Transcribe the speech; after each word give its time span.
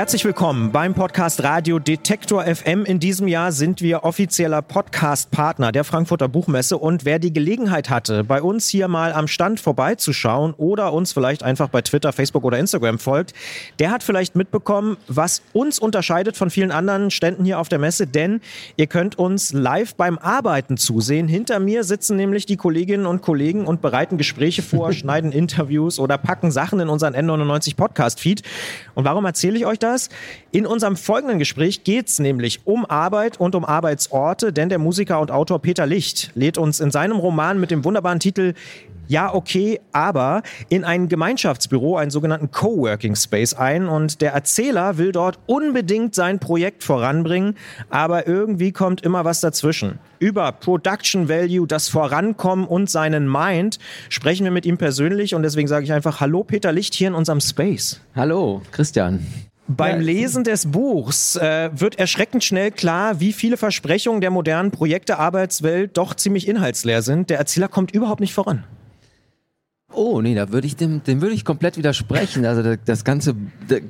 Herzlich 0.00 0.24
willkommen 0.24 0.72
beim 0.72 0.94
Podcast 0.94 1.42
Radio 1.42 1.78
Detektor 1.78 2.42
FM. 2.44 2.86
In 2.86 3.00
diesem 3.00 3.28
Jahr 3.28 3.52
sind 3.52 3.82
wir 3.82 4.02
offizieller 4.02 4.62
Podcast-Partner 4.62 5.72
der 5.72 5.84
Frankfurter 5.84 6.26
Buchmesse 6.26 6.78
und 6.78 7.04
wer 7.04 7.18
die 7.18 7.34
Gelegenheit 7.34 7.90
hatte, 7.90 8.24
bei 8.24 8.40
uns 8.40 8.66
hier 8.66 8.88
mal 8.88 9.12
am 9.12 9.28
Stand 9.28 9.60
vorbeizuschauen 9.60 10.54
oder 10.54 10.94
uns 10.94 11.12
vielleicht 11.12 11.42
einfach 11.42 11.68
bei 11.68 11.82
Twitter, 11.82 12.14
Facebook 12.14 12.44
oder 12.44 12.58
Instagram 12.58 12.98
folgt, 12.98 13.34
der 13.78 13.90
hat 13.90 14.02
vielleicht 14.02 14.36
mitbekommen, 14.36 14.96
was 15.06 15.42
uns 15.52 15.78
unterscheidet 15.78 16.34
von 16.34 16.48
vielen 16.48 16.70
anderen 16.70 17.10
Ständen 17.10 17.44
hier 17.44 17.58
auf 17.58 17.68
der 17.68 17.78
Messe, 17.78 18.06
denn 18.06 18.40
ihr 18.78 18.86
könnt 18.86 19.18
uns 19.18 19.52
live 19.52 19.96
beim 19.96 20.16
Arbeiten 20.16 20.78
zusehen. 20.78 21.28
Hinter 21.28 21.60
mir 21.60 21.84
sitzen 21.84 22.16
nämlich 22.16 22.46
die 22.46 22.56
Kolleginnen 22.56 23.04
und 23.04 23.20
Kollegen 23.20 23.66
und 23.66 23.82
bereiten 23.82 24.16
Gespräche 24.16 24.62
vor, 24.62 24.92
schneiden 24.94 25.30
Interviews 25.30 25.98
oder 25.98 26.16
packen 26.16 26.50
Sachen 26.50 26.80
in 26.80 26.88
unseren 26.88 27.14
N99 27.14 27.76
Podcast-Feed. 27.76 28.40
Und 28.94 29.04
warum 29.04 29.26
erzähle 29.26 29.58
ich 29.58 29.66
euch 29.66 29.78
das? 29.78 29.89
In 30.52 30.66
unserem 30.66 30.96
folgenden 30.96 31.38
Gespräch 31.38 31.84
geht 31.84 32.08
es 32.08 32.18
nämlich 32.18 32.66
um 32.66 32.84
Arbeit 32.86 33.40
und 33.40 33.54
um 33.54 33.64
Arbeitsorte, 33.64 34.52
denn 34.52 34.68
der 34.68 34.78
Musiker 34.78 35.20
und 35.20 35.30
Autor 35.30 35.60
Peter 35.60 35.86
Licht 35.86 36.30
lädt 36.34 36.58
uns 36.58 36.80
in 36.80 36.90
seinem 36.90 37.18
Roman 37.18 37.58
mit 37.58 37.70
dem 37.70 37.84
wunderbaren 37.84 38.20
Titel 38.20 38.54
ja, 39.10 39.34
okay, 39.34 39.80
aber 39.90 40.44
in 40.68 40.84
ein 40.84 41.08
Gemeinschaftsbüro, 41.08 41.96
einen 41.96 42.12
sogenannten 42.12 42.52
Coworking 42.52 43.16
Space 43.16 43.54
ein 43.54 43.88
und 43.88 44.20
der 44.20 44.32
Erzähler 44.32 44.98
will 44.98 45.10
dort 45.10 45.40
unbedingt 45.46 46.14
sein 46.14 46.38
Projekt 46.38 46.84
voranbringen, 46.84 47.56
aber 47.88 48.28
irgendwie 48.28 48.70
kommt 48.70 49.00
immer 49.00 49.24
was 49.24 49.40
dazwischen. 49.40 49.98
Über 50.20 50.52
Production 50.52 51.28
Value, 51.28 51.66
das 51.66 51.88
Vorankommen 51.88 52.64
und 52.64 52.88
seinen 52.88 53.28
Mind 53.28 53.80
sprechen 54.10 54.44
wir 54.44 54.52
mit 54.52 54.64
ihm 54.64 54.78
persönlich 54.78 55.34
und 55.34 55.42
deswegen 55.42 55.66
sage 55.66 55.84
ich 55.84 55.92
einfach 55.92 56.20
Hallo 56.20 56.44
Peter 56.44 56.70
Licht 56.70 56.94
hier 56.94 57.08
in 57.08 57.14
unserem 57.14 57.40
Space. 57.40 58.00
Hallo, 58.14 58.62
Christian. 58.70 59.26
Beim 59.76 60.00
Lesen 60.00 60.42
des 60.42 60.66
Buchs 60.66 61.36
äh, 61.36 61.70
wird 61.72 61.96
erschreckend 61.96 62.42
schnell 62.42 62.72
klar, 62.72 63.20
wie 63.20 63.32
viele 63.32 63.56
Versprechungen 63.56 64.20
der 64.20 64.32
modernen 64.32 64.72
Projekte 64.72 65.20
Arbeitswelt 65.20 65.96
doch 65.96 66.14
ziemlich 66.14 66.48
inhaltsleer 66.48 67.02
sind. 67.02 67.30
Der 67.30 67.38
Erzähler 67.38 67.68
kommt 67.68 67.92
überhaupt 67.92 68.20
nicht 68.20 68.34
voran. 68.34 68.64
Oh, 69.92 70.20
nee, 70.20 70.34
da 70.34 70.50
würde 70.50 70.66
ich 70.66 70.74
dem, 70.74 71.04
dem 71.04 71.20
würde 71.20 71.34
ich 71.34 71.44
komplett 71.44 71.76
widersprechen. 71.76 72.44
Also 72.46 72.62
das, 72.62 72.78
das 72.84 73.04
Ganze, 73.04 73.36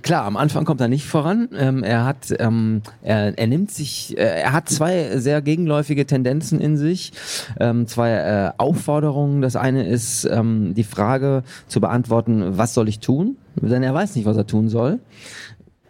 klar, 0.03 0.25
am 0.25 0.37
Anfang 0.37 0.67
kommt 0.67 0.83
er 0.83 0.89
nicht 0.89 1.06
voran. 1.06 1.48
Ähm, 1.56 1.83
er 1.83 2.05
hat, 2.05 2.34
ähm, 2.39 2.83
er, 3.03 3.39
er 3.39 3.47
nimmt 3.47 3.70
sich, 3.70 4.19
äh, 4.19 4.41
er 4.42 4.53
hat 4.53 4.69
zwei 4.69 5.19
sehr 5.19 5.41
gegenläufige 5.41 6.05
Tendenzen 6.05 6.61
in 6.61 6.77
sich, 6.77 7.12
ähm, 7.59 7.87
zwei 7.87 8.12
äh, 8.12 8.50
Aufforderungen. 8.59 9.41
Das 9.41 9.56
eine 9.56 9.87
ist 9.87 10.25
ähm, 10.25 10.75
die 10.75 10.84
Frage 10.84 11.42
zu 11.69 11.81
beantworten, 11.81 12.59
was 12.59 12.75
soll 12.75 12.89
ich 12.89 13.00
tun? 13.00 13.37
Denn 13.56 13.83
er 13.83 13.94
weiß 13.94 14.17
nicht, 14.17 14.25
was 14.27 14.37
er 14.37 14.47
tun 14.47 14.69
soll 14.69 15.00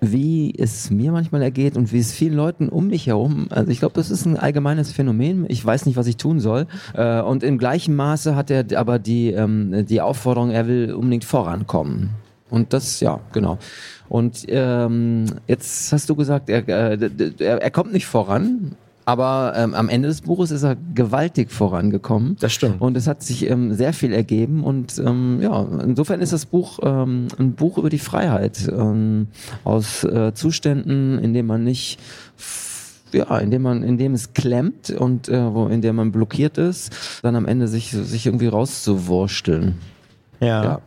wie 0.01 0.55
es 0.57 0.91
mir 0.91 1.13
manchmal 1.13 1.43
ergeht 1.43 1.77
und 1.77 1.93
wie 1.93 1.99
es 1.99 2.13
vielen 2.13 2.35
Leuten 2.35 2.69
um 2.69 2.89
mich 2.89 3.07
herum, 3.07 3.49
also 3.51 3.71
ich 3.71 3.81
glaube, 3.81 3.95
das 3.95 4.11
ist 4.11 4.25
ein 4.25 4.37
allgemeines 4.37 4.93
Phänomen. 4.93 5.47
Ich 5.49 5.65
weiß 5.65 5.87
nicht, 5.87 5.97
was 5.97 6.07
ich 6.07 6.17
tun 6.17 6.41
soll. 6.41 6.67
Äh, 6.95 7.21
und 7.21 7.43
im 7.43 7.59
gleichen 7.59 7.95
Maße 7.95 8.35
hat 8.35 8.51
er 8.51 8.65
aber 8.77 8.99
die, 8.99 9.31
ähm, 9.31 9.85
die 9.87 10.01
Aufforderung, 10.01 10.51
er 10.51 10.67
will 10.67 10.95
unbedingt 10.95 11.25
vorankommen. 11.25 12.11
Und 12.49 12.73
das, 12.73 13.01
ja, 13.01 13.21
genau. 13.33 13.59
Und 14.09 14.45
ähm, 14.49 15.27
jetzt 15.47 15.93
hast 15.93 16.11
du 16.11 16.17
gesagt, 16.17 16.51
er, 16.51 16.69
äh, 16.69 17.11
er, 17.39 17.63
er 17.63 17.71
kommt 17.71 17.93
nicht 17.93 18.07
voran, 18.07 18.77
aber 19.11 19.55
ähm, 19.57 19.75
am 19.75 19.89
Ende 19.89 20.07
des 20.07 20.21
Buches 20.21 20.53
ist 20.53 20.63
er 20.63 20.77
gewaltig 20.95 21.51
vorangekommen. 21.51 22.37
Das 22.39 22.53
stimmt. 22.53 22.81
Und 22.81 22.97
es 22.97 23.09
hat 23.09 23.25
sich 23.25 23.51
ähm, 23.51 23.75
sehr 23.75 23.93
viel 23.93 24.13
ergeben. 24.13 24.63
Und 24.63 25.01
ähm, 25.05 25.41
ja, 25.43 25.67
insofern 25.83 26.21
ist 26.21 26.33
das 26.33 26.47
Buch 26.47 26.79
ähm, 26.85 27.27
ein 27.37 27.55
Buch 27.55 27.77
über 27.77 27.91
die 27.91 27.99
Freiheit 27.99 28.69
ähm, 28.69 29.27
aus 29.65 30.05
äh, 30.05 30.33
Zuständen, 30.33 31.19
in 31.19 31.35
denen 31.35 31.49
man 31.49 31.65
nicht 31.65 31.99
ja, 33.13 33.39
indem 33.39 33.63
man, 33.63 33.83
indem 33.83 34.15
es 34.15 34.33
klemmt 34.33 34.91
und 34.91 35.29
äh, 35.29 35.53
wo, 35.53 35.67
in 35.67 35.83
dem 35.83 35.97
man 35.97 36.13
blockiert 36.13 36.57
ist, 36.57 37.21
dann 37.25 37.35
am 37.35 37.47
Ende 37.47 37.67
sich, 37.67 37.91
sich 37.91 38.27
irgendwie 38.27 38.47
rauszuwursteln. 38.47 39.75
Ja. 40.39 40.63
ja. 40.63 40.81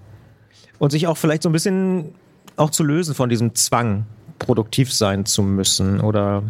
Und 0.79 0.91
sich 0.91 1.07
auch 1.07 1.17
vielleicht 1.17 1.44
so 1.44 1.50
ein 1.50 1.51
bisschen 1.51 2.16
auch 2.56 2.69
zu 2.69 2.85
lösen 2.85 3.16
von 3.16 3.28
diesem 3.28 3.53
Zwang, 3.53 4.06
produktiv 4.39 4.94
sein 4.94 5.25
zu 5.25 5.44
müssen, 5.44 6.00
oder? 6.00 6.44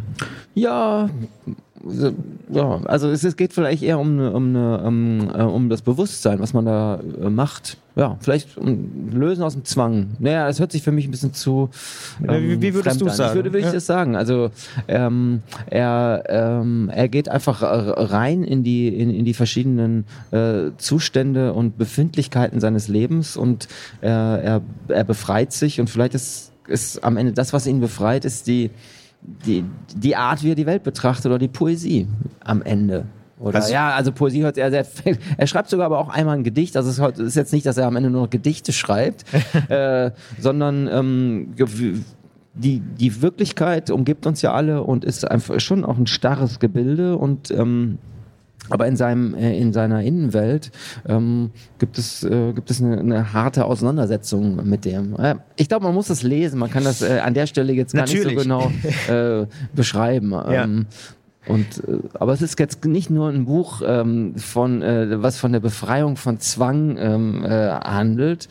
Ja, 0.54 1.10
ja, 2.50 2.82
also 2.86 3.10
es, 3.10 3.24
es, 3.24 3.36
geht 3.36 3.52
vielleicht 3.52 3.84
eher 3.84 4.00
um, 4.00 4.18
um, 4.20 4.56
um, 4.56 5.30
äh, 5.30 5.42
um 5.42 5.70
das 5.70 5.82
Bewusstsein, 5.82 6.40
was 6.40 6.54
man 6.54 6.66
da 6.66 7.00
äh, 7.22 7.30
macht. 7.30 7.78
Ja, 7.96 8.18
vielleicht 8.22 8.58
um 8.58 9.12
Lösen 9.12 9.44
aus 9.44 9.54
dem 9.54 9.66
Zwang. 9.66 10.12
Naja, 10.18 10.48
das 10.48 10.60
hört 10.60 10.72
sich 10.72 10.82
für 10.82 10.94
mich 10.94 11.06
ein 11.06 11.12
bisschen 11.12 11.34
zu. 11.34 11.70
Ähm, 12.28 12.50
wie, 12.50 12.62
wie, 12.62 12.74
würdest 12.74 13.02
du 13.02 13.10
sagen? 13.10 13.32
Ich 13.32 13.36
würde, 13.36 13.54
würde 13.54 13.60
ja. 13.60 13.68
ich 13.68 13.74
das 13.74 13.86
sagen. 13.86 14.16
Also 14.16 14.50
ähm, 14.88 15.44
er, 15.70 16.24
ähm, 16.28 16.90
er 16.94 17.10
geht 17.10 17.28
einfach 17.28 17.62
rein 17.62 18.44
in 18.44 18.64
die, 18.64 18.88
in, 18.88 19.10
in 19.14 19.26
die 19.26 19.34
verschiedenen 19.34 20.06
äh, 20.32 20.72
Zustände 20.78 21.54
und 21.54 21.78
Befindlichkeiten 21.78 22.62
seines 22.62 22.88
Lebens 22.88 23.36
und 23.36 23.68
er, 24.02 24.42
er, 24.42 24.62
er 24.88 25.04
befreit 25.04 25.52
sich 25.52 25.80
und 25.82 25.90
vielleicht 25.90 26.16
ist, 26.16 26.52
ist 26.68 27.04
am 27.04 27.18
Ende 27.18 27.34
das, 27.34 27.52
was 27.52 27.68
ihn 27.68 27.82
befreit, 27.82 28.26
ist 28.26 28.48
die 28.48 28.72
die, 29.46 29.66
die 29.96 30.16
Art, 30.16 30.44
wie 30.44 30.52
er 30.52 30.56
die 30.56 30.66
Welt 30.66 30.84
betrachtet 30.84 31.28
oder 31.28 31.40
die 31.40 31.48
Poesie 31.48 32.08
am 32.44 32.62
Ende. 32.62 33.06
Oder, 33.40 33.58
also, 33.58 33.74
ja, 33.74 33.92
also 33.92 34.12
Poesie 34.12 34.44
hört 34.44 34.58
er 34.58 34.72
sehr. 34.72 34.86
Er 35.38 35.48
schreibt 35.48 35.70
sogar 35.70 35.88
aber 35.88 36.00
auch 36.00 36.10
einmal 36.10 36.38
ein 36.38 36.44
Gedicht. 36.44 36.78
Also 36.78 36.90
es 36.90 37.20
ist 37.20 37.36
jetzt 37.36 37.52
nicht, 37.52 37.66
dass 37.66 37.78
er 37.78 37.88
am 37.88 37.96
Ende 37.96 38.10
nur 38.10 38.22
noch 38.22 38.30
Gedichte 38.30 38.72
schreibt, 38.72 39.26
äh, 39.70 40.12
sondern 40.40 40.88
ähm, 40.88 41.54
die, 42.54 42.80
die 42.80 43.22
Wirklichkeit 43.22 43.90
umgibt 43.90 44.26
uns 44.28 44.42
ja 44.42 44.54
alle 44.54 44.84
und 44.84 45.04
ist 45.04 45.30
einfach 45.30 45.60
schon 45.60 45.84
auch 45.84 45.98
ein 45.98 46.08
starres 46.08 46.60
Gebilde 46.60 47.18
und 47.18 47.52
ähm, 47.52 47.98
aber 48.74 48.88
in 48.88 48.96
seinem 48.96 49.36
äh, 49.36 49.56
in 49.56 49.72
seiner 49.72 50.02
Innenwelt 50.02 50.72
ähm, 51.08 51.52
gibt 51.78 52.00
es 52.00 52.24
äh, 52.24 52.54
gibt 52.54 52.72
es 52.72 52.82
eine, 52.82 53.00
eine, 53.00 53.32
harte 53.32 53.66
Auseinandersetzung 53.66 54.68
mit 54.68 54.84
dem. 54.84 55.16
Äh, 55.16 55.36
ich 55.58 55.70
glaube, 55.70 55.86
man 55.86 55.94
muss 55.94 56.08
das 56.08 56.24
lesen. 56.24 56.58
Man 56.58 56.72
kann 56.72 56.84
das 56.84 57.04
äh, 57.04 57.20
an 57.20 57.36
der 57.36 57.46
Stelle 57.46 57.72
jetzt 57.72 57.94
gar 57.94 58.02
Natürlich. 58.02 58.36
nicht 58.36 58.38
so 58.38 58.44
genau 58.44 58.72
äh, 59.10 59.46
beschreiben. 59.76 60.32
Ja. 60.32 60.68
Und, 61.48 61.84
äh, 61.88 62.00
aber 62.14 62.34
es 62.34 62.42
ist 62.42 62.60
jetzt 62.60 62.86
nicht 62.86 63.10
nur 63.10 63.30
ein 63.30 63.46
Buch, 63.46 63.82
ähm, 63.86 64.36
von, 64.38 64.82
äh, 64.82 65.22
was 65.22 65.38
von 65.38 65.52
der 65.52 65.60
Befreiung 65.60 66.16
von 66.16 66.40
Zwang 66.40 66.98
ähm, 66.98 67.44
äh, 67.44 67.70
handelt. 67.70 68.48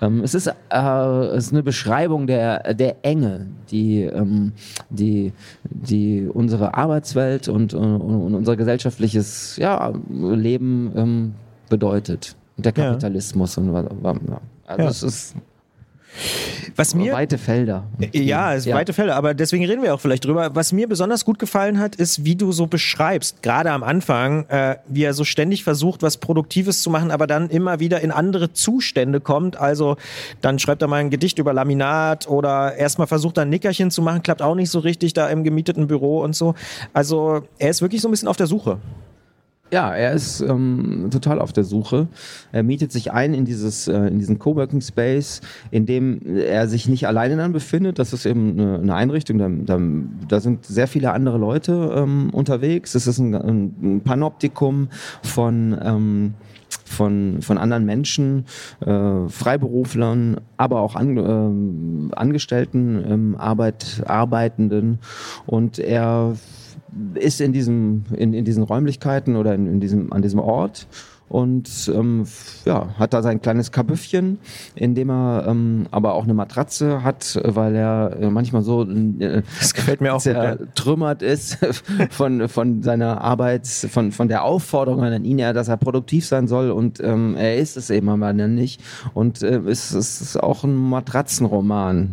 Ähm, 0.00 0.22
es, 0.22 0.34
ist, 0.34 0.48
äh, 0.48 0.52
es 0.72 1.46
ist 1.46 1.52
eine 1.52 1.62
Beschreibung 1.62 2.26
der, 2.26 2.74
der 2.74 3.04
Enge, 3.04 3.46
die, 3.70 4.02
ähm, 4.02 4.52
die, 4.90 5.32
die 5.64 6.28
unsere 6.32 6.74
Arbeitswelt 6.74 7.48
und, 7.48 7.74
und, 7.74 8.00
und 8.00 8.34
unser 8.34 8.56
gesellschaftliches 8.56 9.56
ja, 9.56 9.92
Leben 10.10 10.92
ähm, 10.96 11.34
bedeutet. 11.68 12.36
Der 12.56 12.72
Kapitalismus 12.72 13.56
ja. 13.56 13.62
und 13.62 13.72
ja. 13.72 14.40
Also 14.66 14.82
ja. 14.82 14.88
es 14.88 15.02
ist 15.02 15.36
was 16.76 16.94
mir, 16.94 17.12
weite 17.12 17.38
Felder. 17.38 17.84
Ja, 18.12 18.54
es 18.54 18.64
ja. 18.64 18.74
weite 18.74 18.92
Felder, 18.92 19.16
aber 19.16 19.34
deswegen 19.34 19.64
reden 19.64 19.82
wir 19.82 19.94
auch 19.94 20.00
vielleicht 20.00 20.24
drüber. 20.24 20.54
Was 20.54 20.72
mir 20.72 20.88
besonders 20.88 21.24
gut 21.24 21.38
gefallen 21.38 21.78
hat, 21.78 21.96
ist, 21.96 22.24
wie 22.24 22.36
du 22.36 22.52
so 22.52 22.66
beschreibst, 22.66 23.42
gerade 23.42 23.70
am 23.70 23.82
Anfang, 23.82 24.46
äh, 24.48 24.76
wie 24.88 25.04
er 25.04 25.14
so 25.14 25.24
ständig 25.24 25.64
versucht, 25.64 26.02
was 26.02 26.16
Produktives 26.18 26.82
zu 26.82 26.90
machen, 26.90 27.10
aber 27.10 27.26
dann 27.26 27.50
immer 27.50 27.80
wieder 27.80 28.00
in 28.00 28.10
andere 28.10 28.52
Zustände 28.52 29.20
kommt. 29.20 29.56
Also 29.56 29.96
dann 30.40 30.58
schreibt 30.58 30.82
er 30.82 30.88
mal 30.88 30.96
ein 30.96 31.10
Gedicht 31.10 31.38
über 31.38 31.52
Laminat 31.52 32.28
oder 32.28 32.74
erstmal 32.76 33.06
versucht 33.06 33.38
er 33.38 33.42
ein 33.42 33.50
Nickerchen 33.50 33.90
zu 33.90 34.02
machen, 34.02 34.22
klappt 34.22 34.42
auch 34.42 34.54
nicht 34.54 34.70
so 34.70 34.78
richtig 34.78 35.12
da 35.14 35.28
im 35.28 35.44
gemieteten 35.44 35.86
Büro 35.86 36.22
und 36.22 36.36
so. 36.36 36.54
Also 36.92 37.42
er 37.58 37.70
ist 37.70 37.82
wirklich 37.82 38.00
so 38.00 38.08
ein 38.08 38.12
bisschen 38.12 38.28
auf 38.28 38.36
der 38.36 38.46
Suche. 38.46 38.78
Ja, 39.72 39.94
er 39.94 40.12
ist 40.12 40.42
ähm, 40.42 41.08
total 41.10 41.40
auf 41.40 41.54
der 41.54 41.64
Suche. 41.64 42.06
Er 42.52 42.62
mietet 42.62 42.92
sich 42.92 43.10
ein 43.10 43.32
in 43.32 43.46
dieses 43.46 43.88
äh, 43.88 43.96
in 44.08 44.18
diesen 44.18 44.38
Coworking 44.38 44.82
Space, 44.82 45.40
in 45.70 45.86
dem 45.86 46.20
er 46.26 46.68
sich 46.68 46.88
nicht 46.88 47.06
alleine 47.06 47.38
dann 47.38 47.52
befindet. 47.52 47.98
Das 47.98 48.12
ist 48.12 48.26
eben 48.26 48.60
eine, 48.60 48.80
eine 48.80 48.94
Einrichtung. 48.94 49.38
Da, 49.38 49.48
da, 49.48 49.80
da, 50.28 50.40
sind 50.40 50.66
sehr 50.66 50.88
viele 50.88 51.12
andere 51.12 51.38
Leute 51.38 51.90
ähm, 51.96 52.28
unterwegs. 52.34 52.94
Es 52.94 53.06
ist 53.06 53.16
ein, 53.16 53.34
ein 53.34 54.02
Panoptikum 54.04 54.88
von 55.22 55.78
ähm, 55.82 56.34
von, 56.84 57.40
von 57.40 57.56
anderen 57.56 57.86
Menschen, 57.86 58.44
äh, 58.80 59.26
Freiberuflern, 59.28 60.38
aber 60.58 60.80
auch 60.80 60.96
an, 60.96 62.10
äh, 62.12 62.14
Angestellten, 62.14 63.02
ähm, 63.08 63.36
Arbeit, 63.38 64.02
Arbeitenden. 64.06 64.98
Und 65.46 65.78
er 65.78 66.34
ist 67.14 67.40
in, 67.40 67.52
diesem, 67.52 68.04
in, 68.16 68.34
in 68.34 68.44
diesen 68.44 68.62
Räumlichkeiten 68.62 69.36
oder 69.36 69.54
in, 69.54 69.66
in 69.66 69.80
diesem, 69.80 70.12
an 70.12 70.22
diesem 70.22 70.40
Ort 70.40 70.86
und 71.32 71.90
ähm, 71.94 72.26
ja, 72.66 72.94
hat 72.98 73.14
da 73.14 73.22
sein 73.22 73.40
kleines 73.40 73.72
Kabüffchen, 73.72 74.38
in 74.74 74.94
dem 74.94 75.10
er 75.10 75.46
ähm, 75.48 75.86
aber 75.90 76.12
auch 76.12 76.24
eine 76.24 76.34
Matratze 76.34 77.02
hat, 77.02 77.40
weil 77.42 77.74
er 77.74 78.18
äh, 78.20 78.28
manchmal 78.28 78.60
so 78.60 78.82
äh, 78.82 79.42
das 79.58 79.72
gefällt 79.72 80.02
mir 80.02 80.12
auch 80.12 80.20
zertrümmert 80.20 81.22
ist 81.22 81.56
von, 82.10 82.50
von 82.50 82.82
seiner 82.82 83.22
Arbeit, 83.22 83.66
von, 83.66 84.12
von 84.12 84.28
der 84.28 84.44
Aufforderung 84.44 85.02
an 85.02 85.24
ihn, 85.24 85.38
dass 85.38 85.68
er 85.68 85.78
produktiv 85.78 86.26
sein 86.26 86.48
soll 86.48 86.70
und 86.70 87.00
ähm, 87.00 87.34
er 87.38 87.56
ist 87.56 87.78
es 87.78 87.88
eben 87.88 88.10
aber 88.10 88.34
nicht. 88.34 88.82
Und 89.14 89.42
äh, 89.42 89.56
es, 89.60 89.94
es 89.94 90.20
ist 90.20 90.36
auch 90.36 90.64
ein 90.64 90.74
Matratzenroman. 90.74 92.10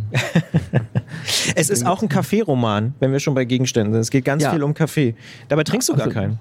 es 1.55 1.69
ist 1.69 1.85
auch 1.85 2.01
ein 2.01 2.07
Kaffeeroman, 2.07 2.93
wenn 3.01 3.11
wir 3.11 3.19
schon 3.19 3.35
bei 3.35 3.43
Gegenständen 3.43 3.91
sind. 3.91 4.01
Es 4.01 4.11
geht 4.11 4.23
ganz 4.23 4.43
ja. 4.43 4.51
viel 4.51 4.63
um 4.63 4.73
Kaffee. 4.73 5.15
Dabei 5.49 5.65
trinkst 5.65 5.89
du 5.89 5.93
gar 5.95 6.05
also, 6.05 6.13
keinen. 6.13 6.39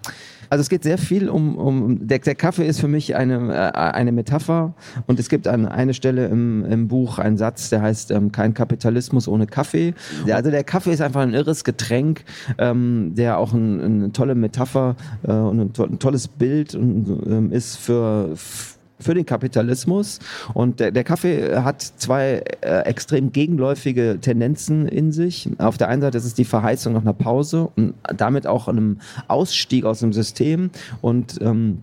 Also 0.51 0.63
es 0.63 0.69
geht 0.69 0.83
sehr 0.83 0.99
viel 0.99 1.29
um, 1.29 1.57
um 1.57 2.07
der, 2.07 2.19
der 2.21 2.35
Kaffee 2.35 2.67
ist 2.67 2.81
für 2.81 2.89
mich 2.89 3.17
eine, 3.17 3.55
äh, 3.55 3.79
eine 3.79 4.13
Metapher 4.13 4.75
und 5.07 5.21
es 5.21 5.29
gibt 5.29 5.47
an 5.47 5.67
einer 5.67 5.93
Stelle 5.93 6.27
im, 6.27 6.65
im 6.65 6.89
Buch 6.89 7.19
einen 7.19 7.37
Satz, 7.37 7.71
der 7.71 7.83
heißt 7.83 8.11
ähm, 8.11 8.33
kein 8.33 8.55
Kapitalismus 8.55 9.29
ohne 9.29 9.47
Kaffee. 9.47 9.95
Also 10.31 10.51
der 10.51 10.65
Kaffee 10.65 10.93
ist 10.93 11.01
einfach 11.01 11.21
ein 11.21 11.35
irres 11.35 11.65
Getränk, 11.65 12.25
ähm, 12.59 13.13
der 13.15 13.39
auch 13.39 13.53
ein, 13.53 13.81
eine 13.81 14.13
tolle 14.13 14.35
Metapher 14.35 14.97
äh, 15.23 15.33
und 15.33 15.61
ein, 15.61 15.73
to 15.73 15.85
ein, 15.85 15.99
tolles 15.99 16.29
Bild 16.29 16.75
und, 16.75 17.23
ähm, 17.27 17.53
ist 17.53 17.77
für 17.77 17.99
für 18.37 18.78
den 19.07 19.27
Kapitalismus. 19.27 20.19
Und 20.55 20.81
der, 20.81 20.91
der 20.91 21.05
Kaffee 21.05 21.57
hat 21.57 21.83
zwei 21.83 22.43
äh, 22.61 22.81
extrem 22.81 23.33
gegenläufige 23.33 24.19
Tendenzen 24.21 24.87
in 24.89 25.13
sich. 25.13 25.49
Auf 25.59 25.79
der 25.79 25.89
einen 25.89 26.03
Seite 26.03 26.19
ist 26.19 26.25
es 26.25 26.35
die 26.35 26.45
Verheißung 26.45 26.93
nach 26.93 27.03
einer 27.03 27.13
Pause 27.13 27.71
und 27.77 27.95
damit 28.17 28.47
auch 28.47 28.69
einem 28.69 28.99
Ausstieg 29.29 29.85
aus 29.85 30.01
dem 30.01 30.13
System 30.13 30.71
und 31.01 31.39
ähm, 31.41 31.83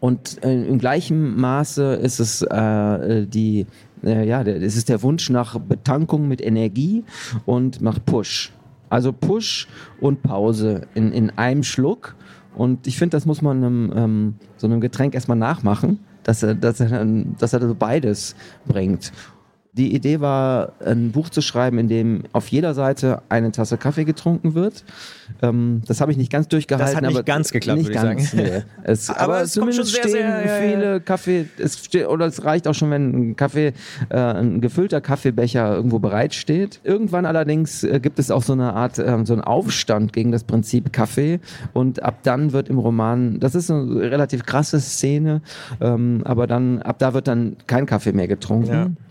und 0.00 0.44
äh, 0.44 0.66
im 0.66 0.78
gleichen 0.78 1.40
Maße 1.40 1.94
ist 1.94 2.20
es 2.20 2.42
äh, 2.42 3.26
die 3.26 3.66
äh, 4.04 4.28
ja, 4.28 4.42
es 4.42 4.76
ist 4.76 4.90
der 4.90 5.02
Wunsch 5.02 5.30
nach 5.30 5.58
Betankung 5.58 6.28
mit 6.28 6.42
Energie 6.42 7.04
und 7.46 7.80
nach 7.80 7.98
Push. 8.04 8.52
Also 8.90 9.12
Push 9.12 9.66
und 10.00 10.22
Pause 10.22 10.82
in, 10.94 11.10
in 11.12 11.30
einem 11.30 11.62
Schluck. 11.62 12.16
Und 12.54 12.86
ich 12.86 12.98
finde, 12.98 13.16
das 13.16 13.26
muss 13.26 13.42
man 13.42 13.58
einem, 13.58 13.92
ähm, 13.94 14.34
so 14.56 14.66
einem 14.66 14.80
Getränk 14.80 15.14
erstmal 15.14 15.36
nachmachen, 15.36 15.98
dass 16.22 16.42
er, 16.42 16.54
dass 16.54 16.80
er, 16.80 17.04
dass 17.38 17.52
er 17.52 17.60
so 17.60 17.74
beides 17.74 18.34
bringt. 18.66 19.12
Die 19.76 19.92
Idee 19.92 20.20
war, 20.20 20.72
ein 20.84 21.10
Buch 21.10 21.30
zu 21.30 21.40
schreiben, 21.40 21.78
in 21.78 21.88
dem 21.88 22.22
auf 22.32 22.46
jeder 22.46 22.74
Seite 22.74 23.22
eine 23.28 23.50
Tasse 23.50 23.76
Kaffee 23.76 24.04
getrunken 24.04 24.54
wird. 24.54 24.84
Ähm, 25.42 25.82
das 25.88 26.00
habe 26.00 26.12
ich 26.12 26.18
nicht 26.18 26.30
ganz 26.30 26.46
durchgehalten. 26.46 26.94
Das 26.94 27.04
hat 27.04 27.12
nicht 27.12 27.26
ganz 27.26 27.50
geklappt, 27.50 27.78
nicht 27.78 27.88
würde 27.88 28.16
ich 28.16 28.30
sagen. 28.30 28.44
Nee. 28.44 28.62
Es, 28.84 29.10
aber, 29.10 29.20
aber, 29.20 29.42
es 29.42 29.52
zumindest 29.52 29.90
stehen 29.90 30.12
sehr, 30.12 30.42
sehr, 30.42 30.60
viele 30.60 30.92
ja. 30.92 30.98
Kaffee, 31.00 31.46
es 31.58 31.84
steht, 31.84 32.06
oder 32.06 32.26
es 32.26 32.44
reicht 32.44 32.68
auch 32.68 32.74
schon, 32.74 32.92
wenn 32.92 33.30
ein 33.30 33.36
Kaffee, 33.36 33.72
äh, 34.10 34.16
ein 34.16 34.60
gefüllter 34.60 35.00
Kaffeebecher 35.00 35.74
irgendwo 35.74 35.98
bereitsteht. 35.98 36.80
Irgendwann 36.84 37.26
allerdings 37.26 37.82
äh, 37.82 37.98
gibt 37.98 38.20
es 38.20 38.30
auch 38.30 38.44
so 38.44 38.52
eine 38.52 38.74
Art, 38.74 39.00
äh, 39.00 39.18
so 39.24 39.32
einen 39.32 39.42
Aufstand 39.42 40.12
gegen 40.12 40.30
das 40.30 40.44
Prinzip 40.44 40.92
Kaffee 40.92 41.40
und 41.72 42.00
ab 42.00 42.20
dann 42.22 42.52
wird 42.52 42.68
im 42.68 42.78
Roman, 42.78 43.40
das 43.40 43.56
ist 43.56 43.72
eine 43.72 44.02
relativ 44.02 44.46
krasse 44.46 44.78
Szene, 44.78 45.42
ähm, 45.80 46.22
aber 46.24 46.46
dann, 46.46 46.80
ab 46.80 47.00
da 47.00 47.12
wird 47.12 47.26
dann 47.26 47.56
kein 47.66 47.86
Kaffee 47.86 48.12
mehr 48.12 48.28
getrunken. 48.28 48.72
Ja 48.72 49.03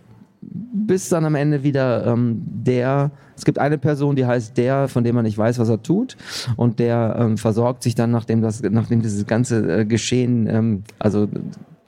bis 0.51 1.09
dann 1.09 1.25
am 1.25 1.35
Ende 1.35 1.63
wieder 1.63 2.05
ähm, 2.05 2.41
der, 2.45 3.11
es 3.35 3.45
gibt 3.45 3.59
eine 3.59 3.77
Person, 3.77 4.15
die 4.15 4.25
heißt 4.25 4.57
der, 4.57 4.87
von 4.87 5.03
dem 5.03 5.15
man 5.15 5.23
nicht 5.25 5.37
weiß, 5.37 5.59
was 5.59 5.69
er 5.69 5.81
tut. 5.81 6.17
Und 6.55 6.79
der 6.79 7.15
ähm, 7.19 7.37
versorgt 7.37 7.83
sich 7.83 7.95
dann, 7.95 8.11
nachdem 8.11 8.41
das, 8.41 8.61
nachdem 8.61 9.01
dieses 9.01 9.25
ganze 9.25 9.81
äh, 9.81 9.85
Geschehen, 9.85 10.47
ähm, 10.47 10.83
also 10.99 11.27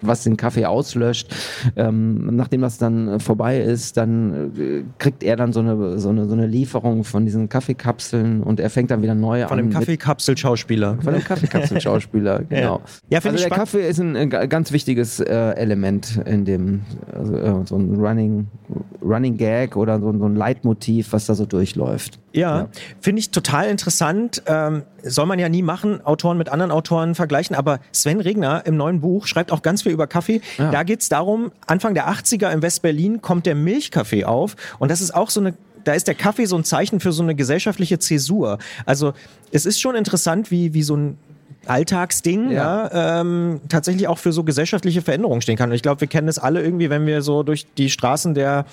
was 0.08 0.24
den 0.24 0.38
Kaffee 0.38 0.66
auslöscht. 0.66 1.34
Ähm, 1.76 2.36
nachdem 2.36 2.62
das 2.62 2.78
dann 2.78 3.20
vorbei 3.20 3.60
ist, 3.60 3.98
dann 3.98 4.52
äh, 4.58 4.84
kriegt 4.98 5.24
er 5.24 5.36
dann 5.36 5.54
so 5.54 5.60
eine, 5.60 6.00
so, 6.00 6.10
eine, 6.10 6.28
so 6.28 6.34
eine 6.34 6.48
Lieferung 6.48 7.04
von 7.04 7.26
diesen 7.26 7.50
Kaffeekapseln 7.50 8.44
und 8.44 8.60
er 8.60 8.70
fängt 8.70 8.92
dann 8.92 9.02
wieder 9.02 9.16
neu 9.16 9.44
an. 9.44 9.50
Von 9.50 9.58
dem 9.58 9.70
Kaffeekapselschauspieler. 9.70 10.98
Von 11.02 11.14
dem 11.14 11.24
Kaffeekapselschauspieler, 11.24 12.44
genau. 12.50 12.82
Ja, 13.10 13.20
also 13.20 13.32
der 13.32 13.38
spannend. 13.38 13.56
Kaffee 13.56 13.88
ist 13.88 14.00
ein, 14.00 14.16
ein 14.16 14.30
ganz 14.30 14.72
wichtiges 14.72 15.20
äh, 15.20 15.34
Element 15.34 16.22
in 16.26 16.46
dem, 16.46 16.82
also, 17.14 17.36
äh, 17.36 17.66
so 17.66 17.78
ein 17.78 17.96
Running, 17.96 18.48
Running 19.02 19.38
Gag 19.38 19.76
oder 19.76 20.00
so, 20.00 20.18
so 20.18 20.26
ein 20.26 20.36
Leitmotiv, 20.36 21.14
was 21.14 21.26
da 21.26 21.36
so 21.36 21.46
durchläuft. 21.46 22.20
Ja, 22.34 22.58
ja. 22.58 22.70
finde 23.00 23.20
ich 23.20 23.32
total 23.32 23.70
interessant. 23.70 24.44
Ähm, 24.46 24.84
soll 25.04 25.26
man 25.26 25.40
ja 25.40 25.50
nie 25.50 25.62
machen, 25.62 26.06
Autoren 26.06 26.38
mit 26.38 26.50
anderen 26.50 26.72
Autoren 26.72 27.16
vergleichen, 27.16 27.56
aber 27.56 27.80
Sven 27.92 28.20
Regner 28.20 28.64
im 28.66 28.76
neuen 28.76 29.02
Buch 29.02 29.28
schreibt 29.28 29.52
auch 29.52 29.62
ganz 29.62 29.84
viel 29.84 29.94
über 29.96 30.08
Kaffee. 30.08 30.42
Ja. 30.58 30.72
Da 30.72 30.84
geht 30.84 31.02
es 31.02 31.10
darum, 31.10 31.52
Anfang 31.66 31.94
der 31.94 32.08
80er 32.10 32.52
in 32.52 32.62
West-Berlin 32.62 33.22
kommt 33.22 33.46
der 33.46 33.56
Milchkaffee 33.56 34.26
auf 34.26 34.56
und 34.80 34.92
das 34.92 35.02
ist 35.02 35.16
auch 35.16 35.30
so 35.30 35.40
eine 35.40 35.56
da 35.84 35.94
ist 35.94 36.08
der 36.08 36.16
Kaffee 36.16 36.46
so 36.46 36.58
ein 36.58 36.64
Zeichen 36.64 37.00
für 37.00 37.12
so 37.12 37.22
eine 37.22 37.36
gesellschaftliche 37.36 38.00
Zäsur. 38.00 38.58
Also 38.88 39.14
es 39.52 39.68
ist 39.68 39.80
schon 39.80 39.96
interessant, 39.96 40.50
wie, 40.50 40.74
wie 40.74 40.82
so 40.82 40.98
ein 40.98 41.18
Alltagsding 41.68 42.52
ja. 42.52 42.90
ja 42.92 43.22
ähm, 43.22 43.62
tatsächlich 43.70 44.08
auch 44.08 44.18
für 44.18 44.32
so 44.32 44.44
gesellschaftliche 44.44 45.02
Veränderungen 45.02 45.42
stehen 45.42 45.58
kann. 45.58 45.70
Und 45.70 45.76
ich 45.76 45.82
glaube, 45.82 46.02
wir 46.02 46.08
kennen 46.08 46.28
es 46.28 46.40
alle 46.40 46.62
irgendwie, 46.62 46.90
wenn 46.90 47.06
wir 47.06 47.22
so 47.22 47.44
durch 47.44 47.68
die 47.78 47.90
Straßen 47.90 48.34
der 48.34 48.66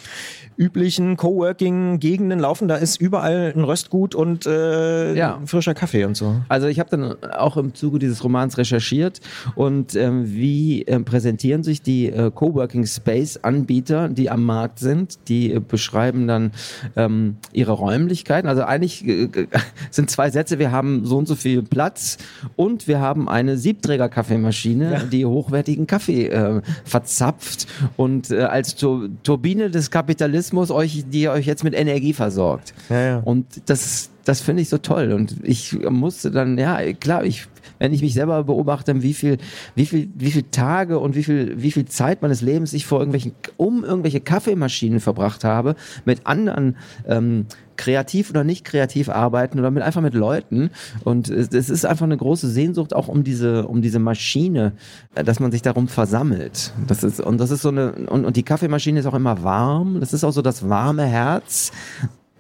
üblichen 0.57 1.17
Coworking-Gegenden 1.17 2.39
laufen, 2.39 2.69
da 2.69 2.77
ist 2.77 3.01
überall 3.01 3.53
ein 3.57 3.65
Röstgut 3.65 4.15
und 4.15 4.47
äh, 4.47 5.15
ja. 5.15 5.41
frischer 5.47 5.75
Kaffee 5.75 6.05
und 6.05 6.17
so. 6.17 6.37
Also 6.49 6.67
ich 6.67 6.79
habe 6.79 6.91
dann 6.91 7.17
auch 7.33 7.57
im 7.57 7.75
Zuge 7.75 7.99
dieses 7.99 8.23
Romans 8.23 8.59
recherchiert 8.59 9.21
und 9.55 9.95
ähm, 9.95 10.25
wie 10.27 10.87
äh, 10.87 11.01
präsentieren 11.01 11.63
sich 11.63 11.83
die 11.83 12.09
äh, 12.09 12.31
Coworking-Space-Anbieter, 12.31 14.09
die 14.09 14.31
am 14.31 14.45
Markt 14.45 14.79
sind, 14.79 15.29
die 15.29 15.53
äh, 15.53 15.61
beschreiben 15.61 16.27
dann 16.27 16.53
ähm, 16.97 17.37
ihre 17.53 17.73
Räumlichkeiten. 17.73 18.49
Also 18.49 18.63
eigentlich 18.63 19.07
äh, 19.07 19.29
sind 19.91 20.11
zwei 20.11 20.31
Sätze, 20.31 20.59
wir 20.59 20.71
haben 20.71 21.07
so 21.07 21.17
und 21.17 21.27
so 21.27 21.35
viel 21.35 21.63
Platz 21.63 22.19
und 22.57 22.82
wir 22.89 23.01
haben 23.01 23.29
eine 23.29 23.57
Siebträger-Kaffeemaschine, 23.57 24.93
ja. 24.93 24.99
die 25.01 25.27
hochwertigen 25.27 25.87
Kaffee 25.87 26.29
äh, 26.29 26.63
verzapft 26.85 27.67
und 27.97 28.31
als 28.33 28.75
Tur 28.77 29.09
Turbine 29.23 29.71
des 29.71 29.91
Kapitalismus 29.91 30.13
Kapitalismus 30.23 30.71
euch, 30.71 31.05
die 31.09 31.29
euch 31.29 31.47
jetzt 31.47 31.65
mit 31.65 31.75
Energie 31.75 32.13
versorgt. 32.13 32.75
Ja, 32.91 33.01
ja. 33.01 33.19
Und 33.19 33.47
das, 33.67 34.11
das 34.25 34.41
finde 34.41 34.63
ich 34.63 34.69
so 34.69 34.79
toll. 34.79 35.13
Und 35.13 35.37
ich 35.43 35.79
musste 35.89 36.31
dann, 36.31 36.59
ja, 36.59 36.93
klar, 36.93 37.25
ich, 37.25 37.47
wenn 37.79 37.93
ich 37.93 38.03
mich 38.03 38.15
selber 38.15 38.45
beobachte, 38.45 39.03
wie 39.03 39.15
viel, 39.15 39.39
wie 39.75 39.87
viel, 39.87 40.11
wie 40.15 40.31
viel 40.31 40.45
Tage 40.51 40.99
und 40.99 41.15
wie 41.15 41.25
viel, 41.25 41.61
wie 41.61 41.73
viel 41.73 41.87
Zeit 41.87 42.23
meines 42.23 42.41
Lebens 42.41 42.73
ich 42.73 42.87
vor 42.87 43.01
irgendwelchen, 43.01 43.33
um 43.57 43.85
irgendwelche 43.85 44.21
Kaffeemaschinen 44.21 45.01
verbracht 45.01 45.45
habe, 45.45 45.75
mit 46.05 46.27
anderen 46.27 46.77
ähm, 47.07 47.47
kreativ 47.77 48.31
oder 48.31 48.45
nicht 48.45 48.65
kreativ 48.65 49.09
arbeiten 49.09 49.59
oder 49.59 49.71
mit 49.71 49.83
einfach 49.83 50.03
mit 50.03 50.15
Leuten. 50.15 50.71
Und 51.05 51.29
es 51.29 51.71
ist 51.71 51.85
einfach 51.85 52.05
eine 52.05 52.17
große 52.17 52.49
Sehnsucht 52.49 52.95
auch 52.95 53.09
um 53.09 53.25
diese, 53.25 53.67
um 53.67 53.83
diese 53.83 53.99
Maschine, 53.99 54.73
äh, 55.15 55.25
dass 55.25 55.41
man 55.41 55.51
sich 55.51 55.63
darum 55.63 55.89
versammelt. 55.89 56.73
Das 56.87 57.03
ist, 57.03 57.21
und 57.21 57.39
das 57.39 57.51
ist 57.51 57.63
so 57.63 57.71
eine, 57.71 57.93
und, 57.93 58.25
und 58.25 58.37
die 58.37 58.45
Kaffeemaschine 58.45 59.01
ist 59.01 59.07
auch 59.07 59.15
immer 59.15 59.43
warm. 59.43 59.99
Das 60.01 60.13
ist 60.13 60.23
auch 60.25 60.33
so 60.33 60.43
das 60.43 60.69
warme 60.69 61.05
Herz 61.07 61.73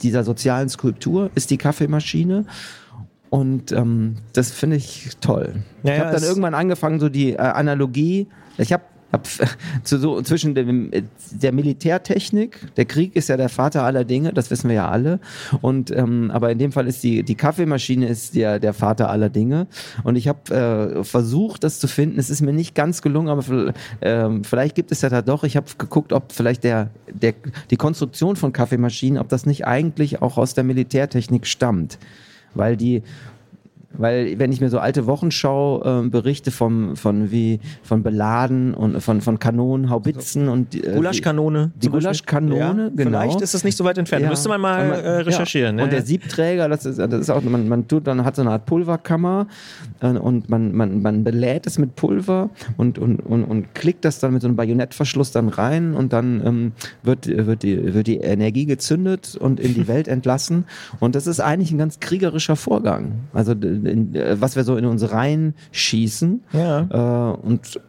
dieser 0.02 0.24
sozialen 0.24 0.68
Skulptur, 0.68 1.30
ist 1.34 1.50
die 1.50 1.58
Kaffeemaschine. 1.58 2.44
Und 3.30 3.72
ähm, 3.72 4.16
das 4.34 4.50
finde 4.50 4.76
ich 4.76 5.10
toll. 5.20 5.62
Ja, 5.84 5.94
ich 5.94 6.00
habe 6.00 6.12
dann 6.12 6.22
irgendwann 6.22 6.54
angefangen, 6.54 7.00
so 7.00 7.08
die 7.08 7.32
äh, 7.32 7.38
Analogie. 7.38 8.26
Ich 8.58 8.72
habe 8.72 8.82
hab, 9.12 9.28
zu 9.82 9.98
so, 9.98 10.22
zwischen 10.22 10.54
dem, 10.54 10.90
der 11.30 11.52
Militärtechnik, 11.52 12.74
der 12.76 12.84
Krieg 12.86 13.14
ist 13.14 13.28
ja 13.28 13.36
der 13.36 13.48
Vater 13.48 13.84
aller 13.84 14.04
Dinge, 14.04 14.32
das 14.32 14.50
wissen 14.50 14.68
wir 14.68 14.76
ja 14.76 14.88
alle. 14.88 15.20
Und 15.60 15.90
ähm, 15.90 16.30
aber 16.32 16.50
in 16.50 16.58
dem 16.58 16.72
Fall 16.72 16.86
ist 16.86 17.02
die 17.02 17.22
die 17.22 17.34
Kaffeemaschine 17.34 18.06
ist 18.06 18.34
der 18.34 18.58
der 18.58 18.72
Vater 18.72 19.10
aller 19.10 19.28
Dinge. 19.28 19.66
Und 20.04 20.16
ich 20.16 20.28
habe 20.28 20.98
äh, 21.00 21.04
versucht, 21.04 21.64
das 21.64 21.78
zu 21.78 21.88
finden. 21.88 22.18
Es 22.18 22.30
ist 22.30 22.40
mir 22.40 22.52
nicht 22.52 22.74
ganz 22.74 23.02
gelungen, 23.02 23.28
aber 23.28 23.74
äh, 24.00 24.30
vielleicht 24.42 24.74
gibt 24.74 24.92
es 24.92 25.02
ja 25.02 25.08
da 25.08 25.22
doch. 25.22 25.44
Ich 25.44 25.56
habe 25.56 25.66
geguckt, 25.78 26.12
ob 26.12 26.32
vielleicht 26.32 26.64
der 26.64 26.90
der 27.12 27.34
die 27.70 27.76
Konstruktion 27.76 28.36
von 28.36 28.52
Kaffeemaschinen, 28.52 29.18
ob 29.18 29.28
das 29.28 29.46
nicht 29.46 29.66
eigentlich 29.66 30.22
auch 30.22 30.38
aus 30.38 30.54
der 30.54 30.64
Militärtechnik 30.64 31.46
stammt 31.46 31.98
weil 32.54 32.76
die 32.76 33.02
weil 33.96 34.38
wenn 34.38 34.52
ich 34.52 34.60
mir 34.60 34.68
so 34.68 34.78
alte 34.78 35.06
Wochenschau-Berichte 35.06 36.50
äh, 36.50 36.52
vom, 36.52 36.96
von 36.96 37.30
wie 37.30 37.60
von 37.82 38.02
Beladen 38.02 38.74
und 38.74 39.00
von, 39.00 39.20
von 39.20 39.38
Kanonen, 39.38 39.90
Haubitzen 39.90 40.42
also, 40.42 40.52
und 40.52 40.74
äh, 40.74 40.94
Gulaschkanone. 40.94 41.72
Die 41.76 41.88
Gulaschkanone, 41.88 42.82
ja, 42.84 42.90
genau. 42.94 43.20
Vielleicht 43.20 43.40
ist 43.40 43.54
das 43.54 43.64
nicht 43.64 43.76
so 43.76 43.84
weit 43.84 43.98
entfernt. 43.98 44.24
Ja. 44.24 44.30
Müsste 44.30 44.48
man 44.48 44.60
mal 44.60 44.92
äh, 44.92 45.10
recherchieren. 45.20 45.78
Ja. 45.78 45.84
Und 45.84 45.92
der 45.92 46.02
Siebträger, 46.02 46.68
das 46.68 46.86
ist, 46.86 46.98
das 46.98 47.12
ist 47.12 47.30
auch, 47.30 47.42
man, 47.42 47.68
man 47.68 47.88
tut 47.88 48.06
dann 48.06 48.24
hat 48.24 48.36
so 48.36 48.42
eine 48.42 48.50
Art 48.50 48.66
Pulverkammer 48.66 49.46
äh, 50.00 50.08
und 50.08 50.48
man, 50.48 50.74
man, 50.74 51.02
man 51.02 51.24
belädt 51.24 51.66
es 51.66 51.78
mit 51.78 51.96
Pulver 51.96 52.50
und, 52.76 52.98
und, 52.98 53.20
und, 53.20 53.44
und 53.44 53.74
klickt 53.74 54.04
das 54.04 54.18
dann 54.18 54.32
mit 54.32 54.42
so 54.42 54.48
einem 54.48 54.56
Bajonettverschluss 54.56 55.32
dann 55.32 55.48
rein 55.48 55.94
und 55.94 56.12
dann 56.12 56.42
ähm, 56.44 56.72
wird, 57.02 57.26
wird, 57.26 57.62
die, 57.62 57.94
wird 57.94 58.06
die 58.06 58.18
Energie 58.18 58.66
gezündet 58.66 59.36
und 59.36 59.60
in 59.60 59.74
die 59.74 59.88
Welt 59.92 60.08
entlassen. 60.08 60.64
Und 61.00 61.14
das 61.14 61.26
ist 61.26 61.40
eigentlich 61.40 61.72
ein 61.72 61.78
ganz 61.78 62.00
kriegerischer 62.00 62.56
Vorgang. 62.56 63.12
Also 63.32 63.54
in, 63.86 64.14
äh, 64.14 64.40
was 64.40 64.56
wir 64.56 64.64
so 64.64 64.76
in 64.76 64.86
uns 64.86 65.10
reinschießen. 65.10 66.42
Ja. 66.52 67.32
Äh, 67.32 67.36
und 67.36 67.80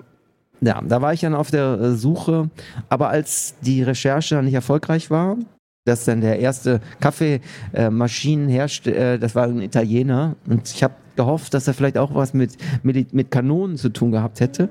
ja, 0.61 0.81
da 0.81 1.01
war 1.01 1.13
ich 1.13 1.21
dann 1.21 1.35
auf 1.35 1.51
der 1.51 1.79
äh, 1.79 1.95
Suche. 1.95 2.49
Aber 2.89 3.09
als 3.09 3.55
die 3.61 3.83
Recherche 3.83 4.35
dann 4.35 4.45
nicht 4.45 4.53
erfolgreich 4.53 5.11
war, 5.11 5.37
dass 5.85 6.05
dann 6.05 6.21
der 6.21 6.39
erste 6.39 6.79
Kaffeemaschinenhersteller, 7.01 9.15
äh, 9.15 9.19
das 9.19 9.35
war 9.35 9.47
ein 9.47 9.61
Italiener, 9.61 10.37
und 10.47 10.69
ich 10.69 10.81
habe 10.83 10.93
gehofft, 11.15 11.53
dass 11.53 11.67
er 11.67 11.73
vielleicht 11.73 11.97
auch 11.97 12.15
was 12.15 12.33
mit, 12.33 12.57
mit, 12.81 13.13
mit 13.13 13.29
Kanonen 13.29 13.77
zu 13.77 13.89
tun 13.89 14.11
gehabt 14.11 14.39
hätte. 14.39 14.69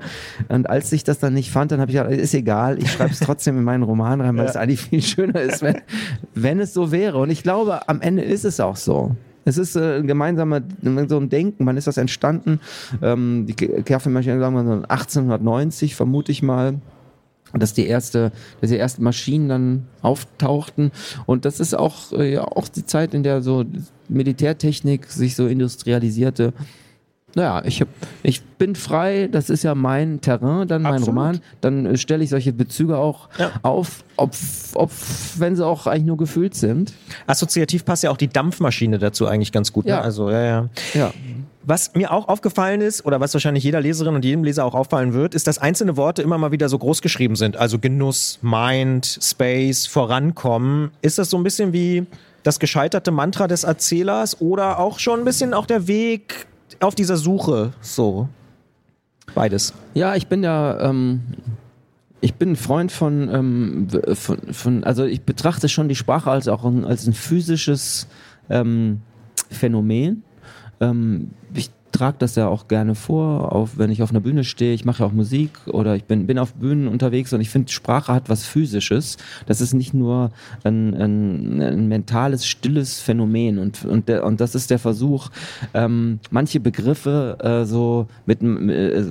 Und 0.48 0.68
als 0.68 0.92
ich 0.92 1.04
das 1.04 1.18
dann 1.18 1.34
nicht 1.34 1.50
fand, 1.50 1.70
dann 1.70 1.80
habe 1.80 1.90
ich 1.90 1.96
gesagt, 1.96 2.12
ist 2.12 2.34
egal, 2.34 2.78
ich 2.78 2.90
schreibe 2.90 3.12
es 3.12 3.20
trotzdem 3.20 3.58
in 3.58 3.64
meinen 3.64 3.82
Roman 3.82 4.20
rein, 4.20 4.36
weil 4.36 4.44
ja. 4.44 4.50
es 4.50 4.56
eigentlich 4.56 4.80
viel 4.80 5.02
schöner 5.02 5.40
ist, 5.40 5.62
wenn, 5.62 5.80
wenn 6.34 6.58
es 6.58 6.74
so 6.74 6.90
wäre. 6.90 7.18
Und 7.18 7.30
ich 7.30 7.42
glaube, 7.42 7.88
am 7.88 8.00
Ende 8.00 8.22
ist 8.22 8.44
es 8.44 8.60
auch 8.60 8.76
so. 8.76 9.14
Es 9.44 9.58
ist 9.58 9.76
äh, 9.76 9.98
ein 9.98 10.06
gemeinsamer 10.06 10.62
so 11.08 11.18
ein 11.18 11.28
Denken. 11.28 11.66
Wann 11.66 11.76
ist 11.76 11.86
das 11.86 11.96
entstanden? 11.96 12.60
Ähm, 13.02 13.46
die 13.46 13.54
Kaffeemaschine 13.54 14.38
sagen 14.38 14.54
wir 14.54 14.64
so 14.64 14.72
1890 14.72 15.94
vermute 15.94 16.32
ich 16.32 16.42
mal 16.42 16.74
dass 17.54 17.74
die 17.74 17.86
erste, 17.86 18.32
dass 18.62 18.70
die 18.70 18.78
ersten 18.78 19.02
Maschinen 19.02 19.48
dann 19.48 19.86
auftauchten 20.00 20.90
und 21.26 21.44
das 21.44 21.60
ist 21.60 21.74
auch 21.74 22.12
äh, 22.12 22.32
ja 22.32 22.44
auch 22.44 22.68
die 22.68 22.86
Zeit, 22.86 23.12
in 23.12 23.22
der 23.22 23.42
so 23.42 23.64
Militärtechnik 24.08 25.06
sich 25.06 25.36
so 25.36 25.46
industrialisierte 25.46 26.54
naja, 27.34 27.62
ich, 27.64 27.80
hab, 27.80 27.88
ich 28.22 28.42
bin 28.42 28.74
frei, 28.74 29.28
das 29.30 29.48
ist 29.48 29.62
ja 29.62 29.74
mein 29.74 30.20
Terrain, 30.20 30.68
dann 30.68 30.82
mein 30.82 30.94
Absolut. 30.94 31.08
Roman. 31.08 31.40
Dann 31.60 31.86
äh, 31.86 31.96
stelle 31.96 32.22
ich 32.22 32.30
solche 32.30 32.52
Bezüge 32.52 32.98
auch 32.98 33.28
ja. 33.38 33.50
auf, 33.62 34.04
ob, 34.16 34.32
ob, 34.74 34.90
wenn 35.38 35.56
sie 35.56 35.66
auch 35.66 35.86
eigentlich 35.86 36.04
nur 36.04 36.18
gefühlt 36.18 36.54
sind. 36.54 36.92
Assoziativ 37.26 37.84
passt 37.84 38.02
ja 38.02 38.10
auch 38.10 38.16
die 38.16 38.28
Dampfmaschine 38.28 38.98
dazu 38.98 39.26
eigentlich 39.26 39.52
ganz 39.52 39.72
gut. 39.72 39.86
Ne? 39.86 39.92
Ja. 39.92 39.96
Ne? 39.98 40.02
Also, 40.02 40.30
ja, 40.30 40.42
ja. 40.42 40.68
ja. 40.94 41.12
Was 41.64 41.94
mir 41.94 42.12
auch 42.12 42.28
aufgefallen 42.28 42.80
ist, 42.80 43.06
oder 43.06 43.20
was 43.20 43.32
wahrscheinlich 43.34 43.64
jeder 43.64 43.80
Leserin 43.80 44.16
und 44.16 44.24
jedem 44.24 44.42
Leser 44.42 44.64
auch 44.64 44.74
auffallen 44.74 45.14
wird, 45.14 45.34
ist, 45.34 45.46
dass 45.46 45.58
einzelne 45.58 45.96
Worte 45.96 46.20
immer 46.20 46.36
mal 46.36 46.50
wieder 46.50 46.68
so 46.68 46.76
groß 46.76 47.02
geschrieben 47.02 47.36
sind. 47.36 47.56
Also 47.56 47.78
Genuss, 47.78 48.40
Mind, 48.42 49.18
Space, 49.22 49.86
Vorankommen. 49.86 50.90
Ist 51.02 51.18
das 51.18 51.30
so 51.30 51.36
ein 51.36 51.44
bisschen 51.44 51.72
wie 51.72 52.06
das 52.42 52.58
gescheiterte 52.58 53.12
Mantra 53.12 53.46
des 53.46 53.64
Erzählers 53.64 54.40
oder 54.40 54.80
auch 54.80 54.98
schon 54.98 55.20
ein 55.20 55.24
bisschen 55.24 55.54
auch 55.54 55.66
der 55.66 55.86
Weg 55.86 56.46
auf 56.80 56.94
dieser 56.94 57.16
Suche 57.16 57.72
so? 57.80 58.28
Beides. 59.34 59.72
Ja, 59.94 60.14
ich 60.14 60.26
bin 60.26 60.42
ja, 60.42 60.80
ähm, 60.80 61.22
ich 62.20 62.34
bin 62.34 62.52
ein 62.52 62.56
Freund 62.56 62.92
von, 62.92 63.28
ähm, 63.32 63.88
von, 64.14 64.52
von, 64.52 64.84
also 64.84 65.04
ich 65.04 65.22
betrachte 65.22 65.68
schon 65.68 65.88
die 65.88 65.94
Sprache 65.94 66.30
als 66.30 66.48
auch 66.48 66.64
ein, 66.64 66.84
als 66.84 67.06
ein 67.06 67.14
physisches 67.14 68.06
ähm, 68.50 69.00
Phänomen. 69.50 70.22
Ähm, 70.80 71.30
ich 71.54 71.70
trage 72.02 72.16
das 72.18 72.34
ja 72.34 72.48
auch 72.48 72.66
gerne 72.66 72.96
vor, 72.96 73.52
auf, 73.52 73.78
wenn 73.78 73.92
ich 73.92 74.02
auf 74.02 74.10
einer 74.10 74.18
Bühne 74.18 74.42
stehe. 74.42 74.74
Ich 74.74 74.84
mache 74.84 75.04
ja 75.04 75.06
auch 75.06 75.12
Musik 75.12 75.50
oder 75.68 75.94
ich 75.94 76.02
bin, 76.02 76.26
bin 76.26 76.36
auf 76.36 76.52
Bühnen 76.54 76.88
unterwegs 76.88 77.32
und 77.32 77.40
ich 77.40 77.48
finde, 77.48 77.70
Sprache 77.70 78.12
hat 78.12 78.28
was 78.28 78.44
Physisches. 78.44 79.18
Das 79.46 79.60
ist 79.60 79.72
nicht 79.72 79.94
nur 79.94 80.32
ein, 80.64 80.94
ein, 80.94 81.62
ein 81.62 81.86
mentales, 81.86 82.44
stilles 82.44 82.98
Phänomen. 82.98 83.60
Und, 83.60 83.84
und, 83.84 84.08
der, 84.08 84.24
und 84.24 84.40
das 84.40 84.56
ist 84.56 84.70
der 84.70 84.80
Versuch, 84.80 85.28
ähm, 85.74 86.18
manche 86.32 86.58
Begriffe 86.58 87.38
äh, 87.40 87.64
so 87.66 88.08
mit 88.26 88.42
äh, 88.42 89.04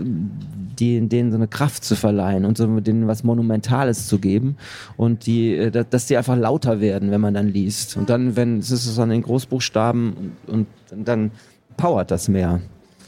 die, 0.77 1.07
denen 1.07 1.31
so 1.31 1.37
eine 1.37 1.47
Kraft 1.47 1.85
zu 1.85 1.95
verleihen 1.95 2.43
und 2.43 2.57
so 2.57 2.81
denen 2.81 3.07
was 3.07 3.23
Monumentales 3.23 4.07
zu 4.07 4.19
geben 4.19 4.57
und 4.97 5.27
die, 5.27 5.55
äh, 5.55 5.85
dass 5.89 6.07
die 6.07 6.17
einfach 6.17 6.35
lauter 6.35 6.81
werden, 6.81 7.09
wenn 7.09 7.21
man 7.21 7.35
dann 7.35 7.47
liest. 7.47 7.95
Und 7.95 8.09
dann, 8.09 8.35
wenn 8.35 8.59
es 8.59 8.69
ist 8.69 8.97
dann 8.97 9.11
in 9.11 9.21
Großbuchstaben 9.21 10.33
und, 10.47 10.67
und 10.91 11.07
dann 11.07 11.31
powert 11.77 12.11
das 12.11 12.27
mehr. 12.27 12.59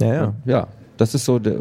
Ja, 0.04 0.14
ja. 0.14 0.34
Ja, 0.46 0.68
das 0.98 1.16
ist 1.16 1.26
so 1.26 1.40
der, 1.40 1.60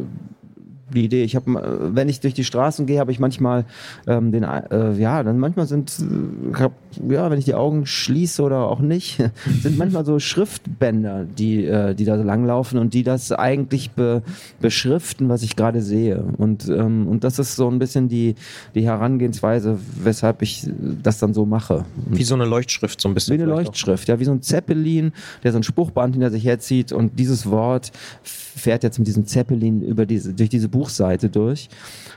die 0.94 1.04
Idee. 1.04 1.24
Ich 1.24 1.36
habe, 1.36 1.90
wenn 1.94 2.08
ich 2.08 2.20
durch 2.20 2.34
die 2.34 2.44
Straßen 2.44 2.86
gehe, 2.86 3.00
habe 3.00 3.12
ich 3.12 3.18
manchmal 3.18 3.64
ähm, 4.06 4.32
den, 4.32 4.44
äh, 4.44 4.92
ja, 4.94 5.22
dann 5.22 5.38
manchmal 5.38 5.66
sind, 5.66 5.92
äh, 6.00 6.58
hab, 6.58 6.72
ja, 7.08 7.30
wenn 7.30 7.38
ich 7.38 7.44
die 7.44 7.54
Augen 7.54 7.86
schließe 7.86 8.42
oder 8.42 8.68
auch 8.68 8.80
nicht, 8.80 9.22
sind 9.62 9.78
manchmal 9.78 10.04
so 10.04 10.18
Schriftbänder, 10.18 11.24
die, 11.24 11.64
äh, 11.64 11.94
die 11.94 12.04
da 12.04 12.14
langlaufen 12.14 12.78
und 12.78 12.94
die 12.94 13.02
das 13.02 13.32
eigentlich 13.32 13.92
be, 13.92 14.22
beschriften, 14.60 15.28
was 15.28 15.42
ich 15.42 15.56
gerade 15.56 15.82
sehe. 15.82 16.22
Und, 16.38 16.68
ähm, 16.68 17.08
und 17.08 17.24
das 17.24 17.38
ist 17.38 17.56
so 17.56 17.68
ein 17.68 17.78
bisschen 17.78 18.08
die, 18.08 18.34
die 18.74 18.84
Herangehensweise, 18.84 19.78
weshalb 20.02 20.42
ich 20.42 20.68
das 21.02 21.18
dann 21.18 21.34
so 21.34 21.46
mache. 21.46 21.84
Wie 22.10 22.24
so 22.24 22.34
eine 22.34 22.44
Leuchtschrift, 22.44 23.00
so 23.00 23.08
ein 23.08 23.14
bisschen. 23.14 23.38
Wie 23.38 23.42
eine 23.42 23.50
Leuchtschrift, 23.50 24.04
auch. 24.04 24.14
ja, 24.14 24.20
wie 24.20 24.24
so 24.24 24.32
ein 24.32 24.42
Zeppelin, 24.42 25.12
der 25.42 25.52
so 25.52 25.58
ein 25.58 25.62
Spruchband 25.62 26.14
hinter 26.14 26.30
sich 26.30 26.44
herzieht 26.44 26.92
und 26.92 27.18
dieses 27.18 27.48
Wort 27.50 27.92
fährt 28.22 28.82
jetzt 28.82 28.98
mit 28.98 29.08
diesem 29.08 29.26
Zeppelin 29.26 29.82
über 29.82 30.06
diese, 30.06 30.34
durch 30.34 30.48
diese 30.48 30.68
Buchseite 30.82 31.28
durch. 31.28 31.68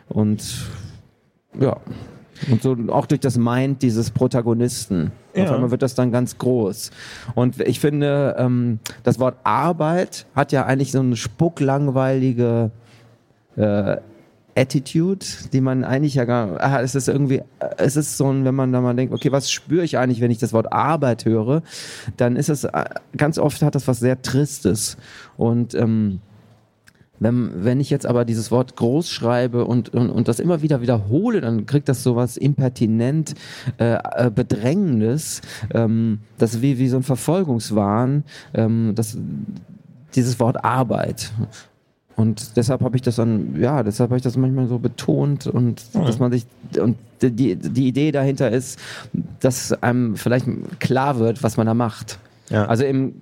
Und 0.09 0.43
ja. 1.59 1.77
Und 2.51 2.61
so 2.61 2.75
auch 2.89 3.05
durch 3.05 3.21
das 3.21 3.37
Mind 3.37 3.81
dieses 3.81 4.11
Protagonisten. 4.11 5.11
Ja. 5.33 5.45
Auf 5.45 5.51
einmal 5.51 5.71
wird 5.71 5.81
das 5.81 5.95
dann 5.95 6.11
ganz 6.11 6.37
groß. 6.37 6.91
Und 7.33 7.61
ich 7.61 7.79
finde, 7.79 8.35
ähm, 8.37 8.79
das 9.03 9.19
Wort 9.19 9.37
Arbeit 9.43 10.25
hat 10.35 10.51
ja 10.51 10.65
eigentlich 10.65 10.91
so 10.91 10.99
eine 10.99 11.15
spucklangweilige 11.15 12.71
äh, 13.55 13.97
Attitude, 14.57 15.25
die 15.53 15.61
man 15.61 15.83
eigentlich 15.83 16.15
ja 16.15 16.25
gar, 16.25 16.59
ah, 16.61 16.81
es 16.81 16.95
ist 16.95 17.07
irgendwie, 17.07 17.41
es 17.77 17.95
ist 17.95 18.17
so 18.17 18.31
ein, 18.31 18.43
wenn 18.43 18.55
man 18.55 18.71
da 18.71 18.81
mal 18.81 18.95
denkt, 18.95 19.13
okay, 19.13 19.31
was 19.31 19.49
spüre 19.51 19.83
ich 19.83 19.97
eigentlich, 19.97 20.21
wenn 20.21 20.31
ich 20.31 20.37
das 20.37 20.53
Wort 20.53 20.71
Arbeit 20.73 21.25
höre, 21.25 21.61
dann 22.17 22.35
ist 22.35 22.49
es, 22.49 22.63
äh, 22.63 22.85
ganz 23.15 23.37
oft 23.37 23.61
hat 23.61 23.75
das 23.75 23.87
was 23.87 23.99
sehr 23.99 24.21
Tristes 24.21 24.97
und, 25.37 25.73
ähm, 25.73 26.19
wenn, 27.19 27.63
wenn 27.63 27.79
ich 27.79 27.89
jetzt 27.89 28.05
aber 28.05 28.25
dieses 28.25 28.51
Wort 28.51 28.75
groß 28.75 29.09
schreibe 29.09 29.65
und, 29.65 29.89
und, 29.93 30.09
und 30.09 30.27
das 30.27 30.39
immer 30.39 30.61
wieder 30.61 30.81
wiederhole, 30.81 31.41
dann 31.41 31.65
kriegt 31.65 31.87
das 31.89 32.03
sowas 32.03 32.37
impertinent 32.37 33.35
äh, 33.77 33.93
äh 33.93 34.31
Bedrängendes, 34.33 35.41
ähm, 35.73 36.19
das 36.37 36.61
wie, 36.61 36.77
wie 36.77 36.89
so 36.89 36.97
ein 36.97 37.03
Verfolgungswahn, 37.03 38.23
ähm, 38.53 38.93
das, 38.95 39.17
dieses 40.15 40.39
Wort 40.39 40.63
Arbeit. 40.63 41.31
Und 42.15 42.55
deshalb 42.55 42.81
habe 42.81 42.95
ich 42.95 43.01
das 43.01 43.17
dann, 43.17 43.59
ja, 43.59 43.83
deshalb 43.83 44.09
habe 44.09 44.17
ich 44.17 44.23
das 44.23 44.37
manchmal 44.37 44.67
so 44.67 44.79
betont 44.79 45.47
und 45.47 45.83
mhm. 45.93 46.05
dass 46.05 46.19
man 46.19 46.31
sich, 46.31 46.45
und 46.79 46.97
die, 47.21 47.55
die 47.55 47.87
Idee 47.87 48.11
dahinter 48.11 48.51
ist, 48.51 48.79
dass 49.39 49.71
einem 49.83 50.15
vielleicht 50.15 50.47
klar 50.79 51.19
wird, 51.19 51.43
was 51.43 51.57
man 51.57 51.67
da 51.67 51.73
macht. 51.73 52.19
Ja. 52.49 52.65
Also 52.65 52.85
im, 52.85 53.15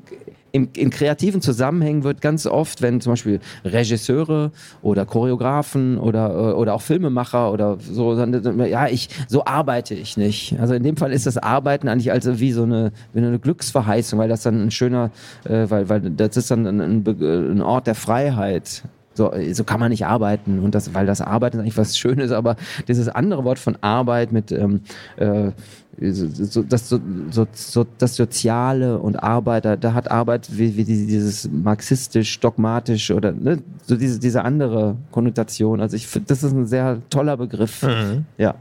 im, 0.54 0.70
in 0.78 0.92
kreativen 0.92 1.42
Zusammenhängen 1.42 2.04
wird 2.04 2.22
ganz 2.22 2.46
oft, 2.46 2.84
wenn 2.84 3.02
zum 3.02 3.14
Beispiel 3.14 3.40
Regisseure 3.66 4.52
oder 4.84 5.06
Choreografen 5.06 5.98
oder, 5.98 6.30
äh, 6.30 6.54
oder 6.54 6.76
auch 6.76 6.82
Filmemacher 6.82 7.52
oder 7.52 7.78
so, 7.80 8.16
dann, 8.16 8.60
ja, 8.68 8.88
ich, 8.88 9.10
so 9.28 9.46
arbeite 9.46 9.96
ich 9.96 10.16
nicht. 10.16 10.56
Also 10.60 10.76
in 10.76 10.84
dem 10.84 10.96
Fall 10.96 11.12
ist 11.12 11.26
das 11.26 11.40
Arbeiten 11.40 11.88
eigentlich 11.88 12.12
also 12.12 12.40
wie 12.40 12.52
so 12.52 12.64
eine, 12.64 12.92
wie 13.14 13.20
eine 13.20 13.40
Glücksverheißung, 13.40 14.20
weil 14.20 14.30
das 14.30 14.44
dann 14.44 14.62
ein 14.62 14.72
schöner, 14.72 15.10
äh, 15.46 15.66
weil, 15.70 15.90
weil 15.90 16.02
das 16.02 16.38
ist 16.38 16.52
dann 16.52 16.68
ein, 16.68 16.80
ein, 16.80 17.08
ein 17.08 17.62
Ort 17.62 17.88
der 17.88 17.96
Freiheit. 17.96 18.84
So, 19.16 19.32
so 19.52 19.64
kann 19.64 19.80
man 19.80 19.90
nicht 19.90 20.06
arbeiten. 20.06 20.60
Und 20.60 20.76
das, 20.76 20.94
weil 20.94 21.06
das 21.06 21.22
Arbeiten 21.22 21.58
ist 21.58 21.62
eigentlich 21.62 21.78
was 21.78 21.98
Schönes, 21.98 22.32
aber 22.32 22.56
dieses 22.88 23.10
andere 23.10 23.44
Wort 23.44 23.60
von 23.60 23.78
Arbeit 23.82 24.32
mit 24.32 24.52
ähm, 24.52 24.82
äh, 25.18 25.52
so, 26.00 26.64
das, 26.64 26.90
so, 26.90 27.00
so, 27.30 27.86
das 27.98 28.16
Soziale 28.16 28.98
und 28.98 29.22
Arbeit, 29.22 29.66
da, 29.66 29.76
da 29.76 29.94
hat 29.94 30.10
Arbeit 30.10 30.50
wie, 30.58 30.76
wie 30.76 30.84
dieses 30.84 31.50
marxistisch, 31.52 32.40
dogmatisch 32.40 33.12
oder 33.12 33.32
ne, 33.32 33.60
so 33.86 33.96
diese, 33.96 34.20
diese 34.20 34.44
andere 34.44 34.96
Konnotation. 35.12 35.82
Also 35.82 35.96
ich 35.96 36.08
finde, 36.08 36.28
das 36.30 36.44
ist 36.44 36.52
ein 36.52 36.66
sehr 36.66 37.00
toller 37.10 37.38
Begriff. 37.38 37.84
Mhm. 37.84 38.26
Ja. 38.38 38.56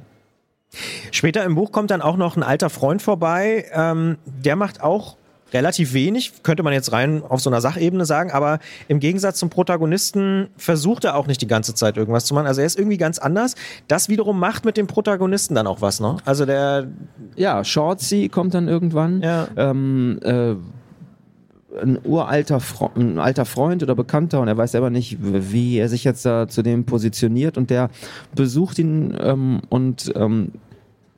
Später 1.10 1.44
im 1.44 1.54
Buch 1.54 1.72
kommt 1.72 1.90
dann 1.90 2.02
auch 2.02 2.16
noch 2.16 2.36
ein 2.36 2.42
alter 2.42 2.70
Freund 2.70 3.02
vorbei. 3.02 3.66
Ähm, 3.72 4.16
der 4.26 4.56
macht 4.56 4.82
auch 4.82 5.16
relativ 5.52 5.92
wenig, 5.92 6.32
könnte 6.42 6.62
man 6.62 6.72
jetzt 6.72 6.92
rein 6.92 7.22
auf 7.28 7.40
so 7.40 7.50
einer 7.50 7.60
Sachebene 7.60 8.04
sagen, 8.04 8.30
aber 8.30 8.58
im 8.88 9.00
Gegensatz 9.00 9.38
zum 9.38 9.50
Protagonisten 9.50 10.48
versucht 10.56 11.04
er 11.04 11.16
auch 11.16 11.26
nicht 11.26 11.40
die 11.40 11.46
ganze 11.46 11.74
Zeit 11.74 11.96
irgendwas 11.96 12.24
zu 12.24 12.34
machen. 12.34 12.46
Also 12.46 12.60
er 12.60 12.66
ist 12.66 12.78
irgendwie 12.78 12.98
ganz 12.98 13.18
anders. 13.18 13.54
Das 13.88 14.08
wiederum 14.08 14.38
macht 14.38 14.64
mit 14.64 14.76
dem 14.76 14.86
Protagonisten 14.86 15.54
dann 15.54 15.66
auch 15.66 15.80
was, 15.80 16.00
ne? 16.00 16.16
Also 16.24 16.46
der. 16.46 16.88
Ja, 17.36 17.64
Shortsy 17.64 18.28
kommt 18.28 18.54
dann 18.54 18.68
irgendwann. 18.68 19.22
Ja. 19.22 19.48
Ähm, 19.56 20.18
äh, 20.22 20.54
ein 21.80 21.98
uralter 22.04 22.60
Fre 22.60 22.90
ein 22.96 23.18
alter 23.18 23.44
Freund 23.44 23.82
oder 23.82 23.94
Bekannter 23.94 24.40
und 24.40 24.48
er 24.48 24.56
weiß 24.56 24.72
selber 24.72 24.90
nicht, 24.90 25.18
wie 25.20 25.78
er 25.78 25.88
sich 25.88 26.04
jetzt 26.04 26.24
da 26.24 26.48
zu 26.48 26.62
dem 26.62 26.84
positioniert 26.84 27.56
und 27.56 27.70
der 27.70 27.90
besucht 28.34 28.78
ihn 28.78 29.16
ähm, 29.18 29.62
und 29.70 30.12
ähm, 30.14 30.52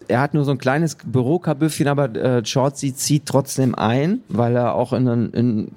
er 0.08 0.20
hat 0.20 0.34
nur 0.34 0.44
so 0.44 0.50
ein 0.50 0.58
kleines 0.58 0.96
Bürokabüffchen, 0.96 1.88
aber 1.88 2.14
äh, 2.14 2.44
Shortsy 2.44 2.94
zieht 2.94 3.26
trotzdem 3.26 3.75
ein, 3.75 4.20
weil 4.28 4.56
er 4.56 4.75
auch 4.75 4.92
in, 4.92 5.06
in 5.32 5.70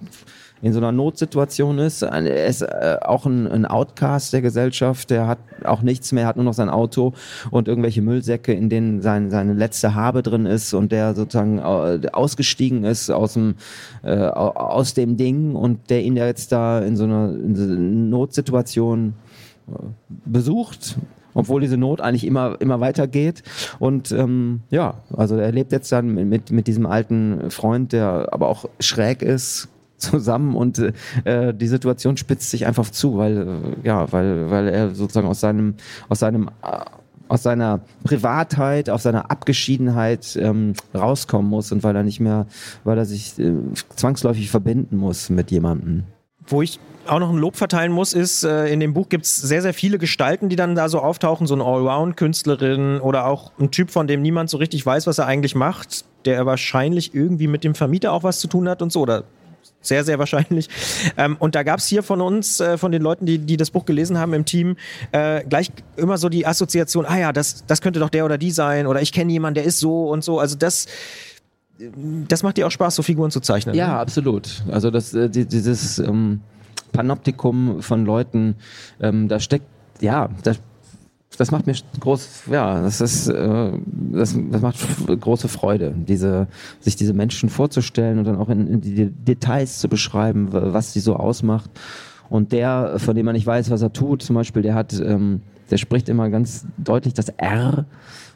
in 0.61 0.73
so 0.73 0.79
einer 0.79 0.91
Notsituation 0.91 1.79
ist. 1.79 2.01
Er 2.01 2.45
ist 2.45 2.61
äh, 2.61 2.97
auch 3.01 3.25
ein, 3.25 3.47
ein 3.47 3.65
Outcast 3.65 4.33
der 4.33 4.41
Gesellschaft, 4.41 5.09
der 5.09 5.27
hat 5.27 5.39
auch 5.63 5.81
nichts 5.81 6.11
mehr, 6.11 6.25
hat 6.25 6.35
nur 6.35 6.45
noch 6.45 6.53
sein 6.53 6.69
Auto 6.69 7.13
und 7.51 7.67
irgendwelche 7.67 8.01
Müllsäcke, 8.01 8.53
in 8.53 8.69
denen 8.69 9.01
sein, 9.01 9.29
seine 9.29 9.53
letzte 9.53 9.93
Habe 9.93 10.23
drin 10.23 10.45
ist 10.45 10.73
und 10.73 10.91
der 10.91 11.13
sozusagen 11.13 11.59
äh, 11.59 12.07
ausgestiegen 12.11 12.83
ist 12.83 13.09
aus 13.09 13.33
dem, 13.33 13.55
äh, 14.03 14.15
aus 14.15 14.93
dem 14.93 15.17
Ding 15.17 15.55
und 15.55 15.89
der 15.89 16.03
ihn 16.03 16.17
jetzt 16.17 16.51
da 16.51 16.79
in 16.79 16.95
so 16.95 17.03
einer, 17.03 17.29
in 17.33 17.55
so 17.55 17.63
einer 17.63 17.77
Notsituation 17.77 19.13
äh, 19.67 19.73
besucht 20.25 20.97
obwohl 21.37 21.61
diese 21.61 21.77
Not 21.77 22.01
eigentlich 22.01 22.25
immer, 22.25 22.59
immer 22.59 22.79
weitergeht. 22.79 23.43
Und 23.77 24.11
ähm, 24.11 24.61
ja, 24.71 24.95
also 25.15 25.37
er 25.37 25.51
lebt 25.51 25.71
jetzt 25.71 25.91
dann 25.91 26.13
mit, 26.27 26.51
mit 26.51 26.67
diesem 26.67 26.87
alten 26.87 27.51
Freund, 27.51 27.93
der 27.93 28.29
aber 28.31 28.49
auch 28.49 28.65
schräg 28.79 29.21
ist, 29.21 29.69
zusammen 29.97 30.55
und 30.55 30.93
äh, 31.23 31.53
die 31.55 31.67
Situation 31.67 32.17
spitzt 32.17 32.51
sich 32.51 32.67
einfach 32.67 32.89
zu, 32.91 33.17
weil 33.17 33.47
äh, 33.83 33.87
ja, 33.87 34.11
weil 34.11 34.51
weil 34.51 34.67
er 34.67 34.93
sozusagen 34.93 35.27
aus 35.27 35.39
seinem 35.39 35.73
aus 36.07 36.19
seinem 36.19 36.49
äh, 36.61 36.81
aus 37.29 37.41
seiner 37.41 37.81
Privatheit, 38.03 38.91
aus 38.91 39.03
seiner 39.03 39.31
Abgeschiedenheit 39.31 40.37
ähm, 40.39 40.73
rauskommen 40.93 41.49
muss 41.49 41.71
und 41.71 41.83
weil 41.83 41.95
er 41.95 42.03
nicht 42.03 42.19
mehr, 42.19 42.45
weil 42.83 42.97
er 42.97 43.05
sich 43.05 43.39
äh, 43.39 43.53
zwangsläufig 43.95 44.51
verbinden 44.51 44.97
muss 44.97 45.31
mit 45.31 45.49
jemandem. 45.49 46.03
Wo 46.47 46.61
ich 46.61 46.79
auch 47.07 47.19
noch 47.19 47.29
ein 47.29 47.37
Lob 47.37 47.55
verteilen 47.55 47.91
muss, 47.91 48.13
ist, 48.13 48.43
äh, 48.43 48.67
in 48.67 48.79
dem 48.79 48.93
Buch 48.93 49.09
gibt 49.09 49.25
es 49.25 49.35
sehr, 49.35 49.61
sehr 49.61 49.73
viele 49.73 49.97
Gestalten, 49.97 50.49
die 50.49 50.55
dann 50.55 50.75
da 50.75 50.89
so 50.89 50.99
auftauchen, 50.99 51.47
so 51.47 51.53
eine 51.53 51.63
Allround-Künstlerin 51.63 52.99
oder 52.99 53.27
auch 53.27 53.51
ein 53.59 53.71
Typ, 53.71 53.91
von 53.91 54.07
dem 54.07 54.21
niemand 54.21 54.49
so 54.49 54.57
richtig 54.57 54.85
weiß, 54.85 55.07
was 55.07 55.17
er 55.17 55.25
eigentlich 55.25 55.55
macht, 55.55 56.05
der 56.25 56.45
wahrscheinlich 56.45 57.13
irgendwie 57.15 57.47
mit 57.47 57.63
dem 57.63 57.75
Vermieter 57.75 58.11
auch 58.11 58.23
was 58.23 58.39
zu 58.39 58.47
tun 58.47 58.67
hat 58.67 58.81
und 58.81 58.91
so, 58.91 59.01
oder 59.01 59.23
sehr, 59.81 60.03
sehr 60.03 60.19
wahrscheinlich. 60.19 60.69
Ähm, 61.17 61.37
und 61.39 61.55
da 61.55 61.63
gab 61.63 61.79
es 61.79 61.87
hier 61.87 62.03
von 62.03 62.21
uns, 62.21 62.59
äh, 62.59 62.77
von 62.77 62.91
den 62.91 63.01
Leuten, 63.01 63.25
die, 63.25 63.37
die 63.39 63.57
das 63.57 63.71
Buch 63.71 63.85
gelesen 63.85 64.17
haben 64.17 64.33
im 64.33 64.45
Team, 64.45 64.75
äh, 65.11 65.43
gleich 65.45 65.71
immer 65.95 66.17
so 66.17 66.29
die 66.29 66.45
Assoziation, 66.45 67.05
ah 67.05 67.17
ja, 67.17 67.31
das, 67.31 67.65
das 67.65 67.81
könnte 67.81 67.99
doch 67.99 68.09
der 68.09 68.25
oder 68.25 68.37
die 68.37 68.51
sein 68.51 68.87
oder 68.87 69.01
ich 69.01 69.11
kenne 69.11 69.31
jemanden, 69.31 69.55
der 69.55 69.63
ist 69.63 69.79
so 69.79 70.09
und 70.09 70.23
so. 70.23 70.39
Also 70.39 70.57
das, 70.57 70.87
das 72.27 72.43
macht 72.43 72.57
dir 72.57 72.67
auch 72.67 72.71
Spaß, 72.71 72.95
so 72.95 73.03
Figuren 73.03 73.31
zu 73.31 73.39
zeichnen. 73.39 73.75
Ja, 73.75 73.87
ne? 73.87 73.99
absolut. 73.99 74.63
Also 74.71 74.91
das, 74.91 75.13
äh, 75.13 75.29
dieses 75.29 75.99
ähm, 75.99 76.41
Panoptikum 76.91 77.81
von 77.81 78.05
Leuten, 78.05 78.55
ähm, 78.99 79.27
da 79.27 79.39
steckt, 79.39 79.65
ja, 80.01 80.29
da 80.43 80.53
das 81.37 81.51
macht 81.51 81.67
mir 81.67 81.75
groß, 81.99 82.43
ja, 82.51 82.81
das 82.81 82.99
ist, 82.99 83.27
äh, 83.27 83.71
das, 84.11 84.35
das 84.49 84.61
macht 84.61 84.77
große 85.05 85.47
Freude, 85.47 85.93
diese, 85.95 86.47
sich 86.79 86.95
diese 86.95 87.13
Menschen 87.13 87.49
vorzustellen 87.49 88.17
und 88.17 88.25
dann 88.25 88.37
auch 88.37 88.49
in, 88.49 88.67
in 88.67 88.81
die 88.81 89.05
Details 89.11 89.77
zu 89.77 89.87
beschreiben, 89.87 90.47
was 90.51 90.93
sie 90.93 90.99
so 90.99 91.15
ausmacht. 91.15 91.69
Und 92.29 92.51
der, 92.51 92.95
von 92.97 93.15
dem 93.15 93.25
man 93.25 93.35
nicht 93.35 93.45
weiß, 93.45 93.69
was 93.69 93.81
er 93.81 93.93
tut, 93.93 94.23
zum 94.23 94.35
Beispiel, 94.35 94.63
der 94.63 94.73
hat, 94.73 94.99
ähm, 94.99 95.41
der 95.69 95.77
spricht 95.77 96.09
immer 96.09 96.29
ganz 96.29 96.65
deutlich 96.77 97.13
das 97.13 97.29
R 97.29 97.85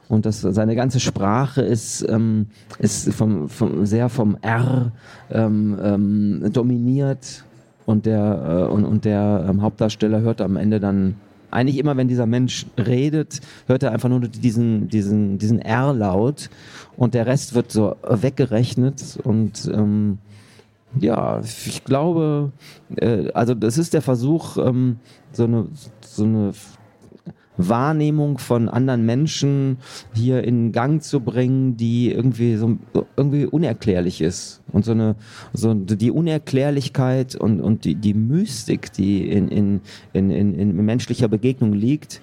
und 0.10 0.26
das, 0.26 0.42
seine 0.42 0.76
ganze 0.76 1.00
Sprache 1.00 1.62
ist, 1.62 2.06
ähm, 2.10 2.48
ist 2.80 3.14
vom, 3.14 3.48
vom, 3.48 3.86
sehr 3.86 4.10
vom 4.10 4.38
R 4.42 4.92
ähm, 5.32 5.80
ähm, 5.82 6.50
dominiert 6.52 7.46
und 7.86 8.06
der, 8.06 8.68
äh, 8.70 8.72
und, 8.72 8.84
und 8.84 9.06
der 9.06 9.46
ähm, 9.50 9.62
Hauptdarsteller 9.62 10.22
hört 10.22 10.42
am 10.42 10.58
Ende 10.58 10.80
dann 10.80 11.16
eigentlich 11.50 11.78
immer, 11.78 11.98
wenn 11.98 12.08
dieser 12.08 12.26
Mensch 12.26 12.66
redet, 12.78 13.42
hört 13.68 13.84
er 13.84 13.92
einfach 13.92 14.10
nur 14.10 14.22
diesen, 14.22 14.88
diesen, 14.88 15.38
diesen 15.38 15.60
R-Laut 15.60 16.50
und 16.98 17.14
der 17.14 17.26
Rest 17.26 17.54
wird 17.54 17.72
so 17.72 17.96
weggerechnet 18.08 19.18
und 19.24 19.70
ähm, 19.74 20.18
ja, 21.00 21.40
ich 21.42 21.84
glaube, 21.84 22.52
äh, 22.98 23.32
also 23.34 23.54
das 23.54 23.78
ist 23.78 23.94
der 23.94 24.02
Versuch, 24.02 24.58
ähm, 24.58 24.98
so 25.32 25.46
eine, 25.46 25.68
so 26.02 26.24
eine 26.24 26.52
Wahrnehmung 27.58 28.38
von 28.38 28.70
anderen 28.70 29.06
Menschen 29.06 29.78
hier 30.14 30.44
in 30.44 30.72
Gang 30.72 31.04
zu 31.04 31.20
bringen, 31.20 31.78
die 31.78 32.12
irgendwie 32.12 32.56
so 32.56 32.78
irgendwie 33.18 33.46
unerklärlich 33.46 34.22
ist 34.22 34.62
und 34.72 34.86
so 34.86 34.92
eine 34.92 35.16
so 35.54 35.74
die 35.74 36.12
Unerklärlichkeit 36.12 37.36
und 37.36 37.62
und 37.62 37.86
die 37.86 37.96
die 37.96 38.14
Mystik, 38.14 38.94
die 38.94 39.30
in 39.30 39.50
in 39.50 39.82
in 40.14 40.32
in, 40.32 40.56
in 40.56 40.76
menschlicher 40.86 41.28
Begegnung 41.28 41.74
liegt, 41.74 42.22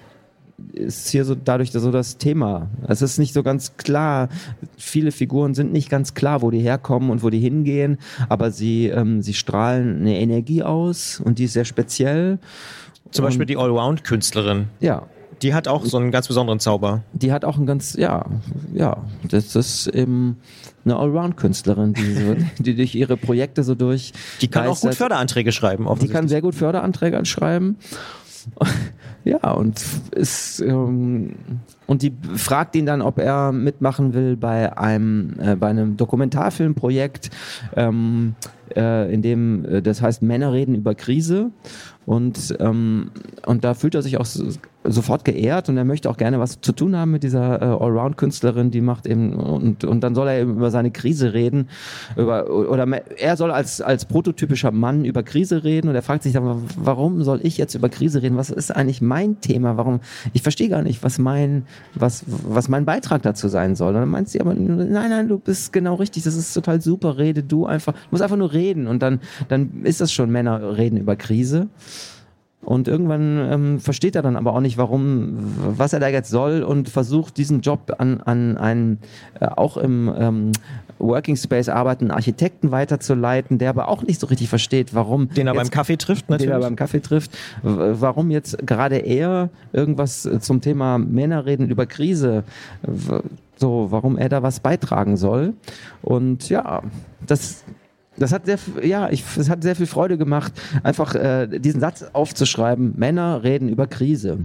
ist 0.72 1.08
hier 1.08 1.24
so 1.24 1.34
dadurch 1.34 1.70
so 1.70 1.90
das 1.92 2.18
Thema. 2.18 2.68
Es 2.86 3.02
ist 3.02 3.18
nicht 3.18 3.32
so 3.32 3.42
ganz 3.42 3.76
klar. 3.76 4.28
Viele 4.76 5.12
Figuren 5.12 5.54
sind 5.54 5.72
nicht 5.72 5.88
ganz 5.88 6.14
klar, 6.14 6.42
wo 6.42 6.50
die 6.50 6.60
herkommen 6.60 7.10
und 7.10 7.22
wo 7.22 7.30
die 7.30 7.38
hingehen, 7.38 7.98
aber 8.28 8.50
sie, 8.50 8.86
ähm, 8.86 9.22
sie 9.22 9.34
strahlen 9.34 10.00
eine 10.00 10.18
Energie 10.18 10.62
aus 10.62 11.20
und 11.20 11.38
die 11.38 11.44
ist 11.44 11.52
sehr 11.52 11.64
speziell. 11.64 12.38
Zum 13.10 13.24
Beispiel 13.24 13.46
die 13.46 13.56
Allround-Künstlerin. 13.56 14.66
Ja, 14.80 15.06
die 15.42 15.54
hat 15.54 15.68
auch 15.68 15.84
so 15.84 15.96
einen 15.98 16.10
ganz 16.10 16.28
besonderen 16.28 16.60
Zauber. 16.60 17.02
Die 17.12 17.32
hat 17.32 17.44
auch 17.44 17.56
einen 17.56 17.66
ganz, 17.66 17.94
ja, 17.94 18.26
ja, 18.72 18.96
das 19.28 19.54
ist 19.56 19.86
eben 19.88 20.38
eine 20.84 20.96
Allround-Künstlerin, 20.96 21.94
die, 21.94 22.14
so, 22.14 22.36
die 22.62 22.74
durch 22.74 22.94
ihre 22.94 23.16
Projekte 23.16 23.62
so 23.62 23.74
durch. 23.74 24.12
Die 24.40 24.48
kann 24.48 24.66
auch 24.66 24.80
gut 24.80 24.94
Förderanträge 24.94 25.52
schreiben, 25.52 25.86
Die 26.00 26.08
kann 26.08 26.28
sehr 26.28 26.42
gut 26.42 26.54
Förderanträge 26.54 27.24
schreiben. 27.24 27.76
Ja, 29.24 29.50
und 29.50 29.82
ist, 30.12 30.60
ähm, 30.60 31.34
und 31.86 32.00
die 32.00 32.14
fragt 32.34 32.76
ihn 32.76 32.86
dann, 32.86 33.02
ob 33.02 33.18
er 33.18 33.52
mitmachen 33.52 34.14
will 34.14 34.36
bei 34.36 34.74
einem, 34.78 35.34
äh, 35.38 35.54
bei 35.54 35.68
einem 35.68 35.98
Dokumentarfilmprojekt, 35.98 37.28
ähm, 37.76 38.36
äh, 38.74 39.12
in 39.12 39.20
dem, 39.20 39.64
äh, 39.66 39.82
das 39.82 40.00
heißt 40.00 40.22
Männer 40.22 40.52
reden 40.52 40.74
über 40.74 40.94
Krise. 40.94 41.50
Und, 42.06 42.56
ähm, 42.58 43.10
und 43.44 43.64
da 43.64 43.74
fühlt 43.74 43.94
er 43.94 44.02
sich 44.02 44.16
auch 44.18 44.26
sofort 44.90 45.24
geehrt 45.24 45.68
und 45.68 45.76
er 45.76 45.84
möchte 45.84 46.10
auch 46.10 46.16
gerne 46.16 46.38
was 46.38 46.60
zu 46.60 46.72
tun 46.72 46.96
haben 46.96 47.10
mit 47.10 47.22
dieser 47.22 47.60
äh, 47.60 47.64
Allround-Künstlerin, 47.64 48.70
die 48.70 48.80
macht 48.80 49.06
eben, 49.06 49.34
und, 49.34 49.84
und 49.84 50.00
dann 50.00 50.14
soll 50.14 50.28
er 50.28 50.40
eben 50.40 50.52
über 50.56 50.70
seine 50.70 50.90
Krise 50.90 51.32
reden, 51.32 51.68
über, 52.16 52.50
oder 52.50 52.86
er 53.16 53.36
soll 53.36 53.50
als, 53.50 53.80
als 53.80 54.04
prototypischer 54.04 54.70
Mann 54.70 55.04
über 55.04 55.22
Krise 55.22 55.64
reden 55.64 55.88
und 55.88 55.94
er 55.94 56.02
fragt 56.02 56.22
sich 56.22 56.32
dann, 56.32 56.64
warum 56.76 57.22
soll 57.22 57.40
ich 57.42 57.58
jetzt 57.58 57.74
über 57.74 57.88
Krise 57.88 58.22
reden? 58.22 58.36
Was 58.36 58.50
ist 58.50 58.74
eigentlich 58.74 59.00
mein 59.00 59.40
Thema? 59.40 59.76
Warum? 59.76 60.00
Ich 60.32 60.42
verstehe 60.42 60.68
gar 60.68 60.82
nicht, 60.82 61.02
was 61.02 61.18
mein, 61.18 61.64
was, 61.94 62.24
was 62.26 62.68
mein 62.68 62.84
Beitrag 62.84 63.22
dazu 63.22 63.48
sein 63.48 63.76
soll. 63.76 63.94
Und 63.94 64.00
dann 64.00 64.08
meint 64.08 64.28
sie 64.28 64.40
aber, 64.40 64.54
nein, 64.54 65.10
nein, 65.10 65.28
du 65.28 65.38
bist 65.38 65.72
genau 65.72 65.94
richtig, 65.94 66.24
das 66.24 66.34
ist 66.34 66.52
total 66.54 66.80
super, 66.80 67.18
rede 67.18 67.42
du 67.42 67.66
einfach, 67.66 67.92
du 67.92 67.98
musst 68.10 68.22
einfach 68.22 68.36
nur 68.36 68.52
reden 68.52 68.86
und 68.86 69.02
dann, 69.02 69.20
dann 69.48 69.82
ist 69.84 70.00
das 70.00 70.12
schon 70.12 70.30
Männer 70.30 70.76
reden 70.76 70.96
über 70.96 71.16
Krise. 71.16 71.68
Und 72.68 72.86
irgendwann 72.86 73.38
ähm, 73.50 73.80
versteht 73.80 74.14
er 74.14 74.20
dann 74.20 74.36
aber 74.36 74.52
auch 74.52 74.60
nicht, 74.60 74.76
warum, 74.76 75.38
was 75.56 75.94
er 75.94 76.00
da 76.00 76.08
jetzt 76.08 76.28
soll 76.28 76.62
und 76.62 76.90
versucht 76.90 77.38
diesen 77.38 77.62
Job 77.62 77.94
an, 77.96 78.20
an 78.20 78.58
einen 78.58 78.98
äh, 79.40 79.46
auch 79.46 79.78
im 79.78 80.12
ähm, 80.14 80.52
Working 80.98 81.36
Space 81.36 81.70
arbeitenden 81.70 82.14
Architekten 82.14 82.70
weiterzuleiten, 82.70 83.56
der 83.56 83.70
aber 83.70 83.88
auch 83.88 84.02
nicht 84.02 84.20
so 84.20 84.26
richtig 84.26 84.50
versteht, 84.50 84.92
warum. 84.92 85.30
Den 85.30 85.46
er 85.46 85.54
jetzt, 85.54 85.62
beim 85.62 85.70
Kaffee 85.70 85.96
trifft, 85.96 86.28
natürlich. 86.28 86.52
Den 86.52 86.60
er 86.60 86.66
beim 86.66 86.76
Kaffee 86.76 87.00
trifft. 87.00 87.30
Warum 87.62 88.30
jetzt 88.30 88.58
gerade 88.66 88.96
er 88.96 89.48
irgendwas 89.72 90.28
zum 90.40 90.60
Thema 90.60 90.98
Männer 90.98 91.46
reden 91.46 91.70
über 91.70 91.86
Krise, 91.86 92.44
so, 93.56 93.86
warum 93.88 94.18
er 94.18 94.28
da 94.28 94.42
was 94.42 94.60
beitragen 94.60 95.16
soll. 95.16 95.54
Und 96.02 96.50
ja, 96.50 96.82
das 97.26 97.64
das 98.18 98.32
hat 98.32 98.46
sehr, 98.46 98.58
ja, 98.82 99.10
ich, 99.10 99.24
es 99.36 99.48
hat 99.48 99.62
sehr 99.62 99.76
viel 99.76 99.86
Freude 99.86 100.18
gemacht, 100.18 100.52
einfach 100.82 101.14
äh, 101.14 101.46
diesen 101.58 101.80
Satz 101.80 102.04
aufzuschreiben. 102.12 102.94
Männer 102.96 103.42
reden 103.42 103.68
über 103.68 103.86
Krise. 103.86 104.38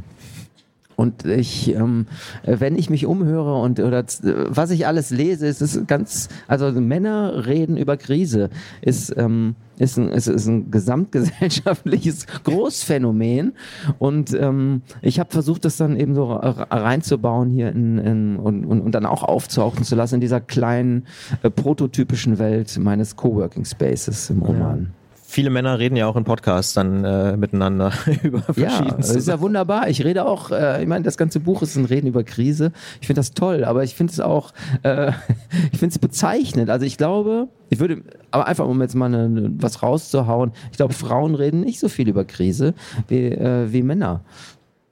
Und 0.95 1.25
ich, 1.25 1.73
ähm, 1.73 2.08
wenn 2.43 2.77
ich 2.77 2.89
mich 2.89 3.06
umhöre 3.06 3.60
und 3.62 3.79
oder 3.79 4.06
was 4.47 4.71
ich 4.71 4.88
alles 4.88 5.10
lese, 5.10 5.47
ist 5.47 5.62
es 5.62 5.86
ganz, 5.88 6.29
also 6.47 6.71
Männer 6.71 7.45
reden 7.45 7.77
über 7.77 7.97
Krise, 7.97 8.49
ist, 8.82 9.15
ähm, 9.17 9.56
ist, 9.77 9.97
ein, 9.97 10.10
ist, 10.10 10.27
ist 10.27 10.47
ein 10.47 10.71
gesamtgesellschaftliches 10.71 12.27
Großphänomen. 12.43 13.53
Und 13.99 14.34
ähm, 14.34 14.82
ich 15.01 15.19
habe 15.19 15.32
versucht, 15.32 15.65
das 15.65 15.77
dann 15.77 15.99
eben 15.99 16.13
so 16.15 16.32
reinzubauen 16.32 17.49
hier 17.49 17.69
in, 17.69 17.97
in, 17.97 18.36
und, 18.38 18.65
und, 18.65 18.82
und 18.82 18.95
dann 18.95 19.06
auch 19.06 19.23
aufzuhauchen 19.23 19.84
zu 19.84 19.95
lassen 19.95 20.15
in 20.15 20.21
dieser 20.21 20.41
kleinen 20.41 21.08
äh, 21.41 21.49
prototypischen 21.49 22.39
Welt 22.39 22.77
meines 22.77 23.15
Coworking 23.15 23.65
Spaces 23.65 24.29
im 24.29 24.41
Roman. 24.41 24.79
Ja 24.82 25.02
viele 25.34 25.50
Männer 25.50 25.80
reden 25.80 25.96
ja 25.96 26.06
auch 26.06 26.15
in 26.15 26.24
Podcasts 26.24 26.74
dann 26.74 27.04
äh, 27.04 27.36
miteinander 27.36 27.91
über 28.24 28.41
verschiedene. 28.41 28.89
Ja, 28.89 28.98
das 28.98 29.15
ist 29.15 29.28
ja 29.28 29.39
wunderbar. 29.39 29.89
Ich 29.89 30.04
rede 30.04 30.26
auch, 30.26 30.52
äh, 30.52 30.82
ich 30.82 30.88
meine, 30.88 31.04
das 31.04 31.17
ganze 31.17 31.39
Buch 31.39 31.63
ist 31.63 31.76
ein 31.76 31.86
Reden 31.86 32.08
über 32.08 32.24
Krise. 32.24 32.72
Ich 33.02 33.08
finde 33.08 33.19
das 33.19 33.32
toll, 33.32 33.65
aber 33.65 33.84
ich 33.84 33.96
finde 33.96 34.13
es 34.13 34.19
auch, 34.19 34.54
äh, 34.84 35.12
ich 35.72 35.80
finde 35.80 35.93
es 35.93 36.00
bezeichnend. 36.00 36.69
Also 36.69 36.86
ich 36.86 36.98
glaube, 36.98 37.48
ich 37.69 37.80
würde, 37.80 38.04
aber 38.30 38.48
einfach 38.48 38.67
um 38.67 38.80
jetzt 38.82 38.93
mal 38.93 39.13
eine, 39.13 39.52
was 39.58 39.82
rauszuhauen, 39.82 40.52
ich 40.72 40.78
glaube, 40.78 40.93
Frauen 40.93 41.34
reden 41.34 41.62
nicht 41.62 41.80
so 41.80 41.89
viel 41.89 42.08
über 42.08 42.26
Krise 42.26 42.76
wie, 43.08 43.26
äh, 43.26 43.74
wie 43.74 43.82
Männer. 43.82 44.22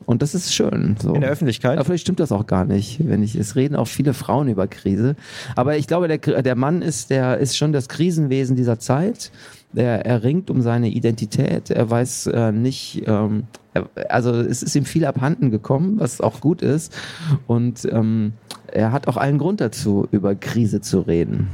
Und 0.07 0.23
das 0.23 0.33
ist 0.33 0.53
schön. 0.53 0.95
So. 0.99 1.13
In 1.13 1.21
der 1.21 1.29
Öffentlichkeit? 1.29 1.77
Aber 1.77 1.85
vielleicht 1.85 2.01
stimmt 2.01 2.19
das 2.19 2.31
auch 2.31 2.47
gar 2.47 2.65
nicht, 2.65 3.07
wenn 3.07 3.21
ich, 3.21 3.35
es 3.35 3.55
reden 3.55 3.75
auch 3.75 3.87
viele 3.87 4.15
Frauen 4.15 4.47
über 4.47 4.65
Krise. 4.67 5.15
Aber 5.55 5.77
ich 5.77 5.85
glaube, 5.85 6.07
der, 6.07 6.41
der 6.41 6.55
Mann 6.55 6.81
ist, 6.81 7.11
der 7.11 7.37
ist 7.37 7.55
schon 7.55 7.71
das 7.71 7.87
Krisenwesen 7.87 8.55
dieser 8.55 8.79
Zeit 8.79 9.31
er, 9.75 10.05
er 10.05 10.23
ringt 10.23 10.49
um 10.49 10.61
seine 10.61 10.89
Identität. 10.89 11.69
Er 11.69 11.89
weiß 11.89 12.27
äh, 12.27 12.51
nicht, 12.51 13.03
ähm, 13.07 13.43
er, 13.73 13.89
also 14.09 14.31
es 14.31 14.63
ist 14.63 14.75
ihm 14.75 14.85
viel 14.85 15.05
abhanden 15.05 15.51
gekommen, 15.51 15.99
was 15.99 16.21
auch 16.21 16.41
gut 16.41 16.61
ist. 16.61 16.93
Und 17.47 17.85
ähm, 17.85 18.33
er 18.67 18.91
hat 18.91 19.07
auch 19.07 19.17
allen 19.17 19.37
Grund 19.37 19.61
dazu, 19.61 20.07
über 20.11 20.35
Krise 20.35 20.81
zu 20.81 21.01
reden. 21.01 21.47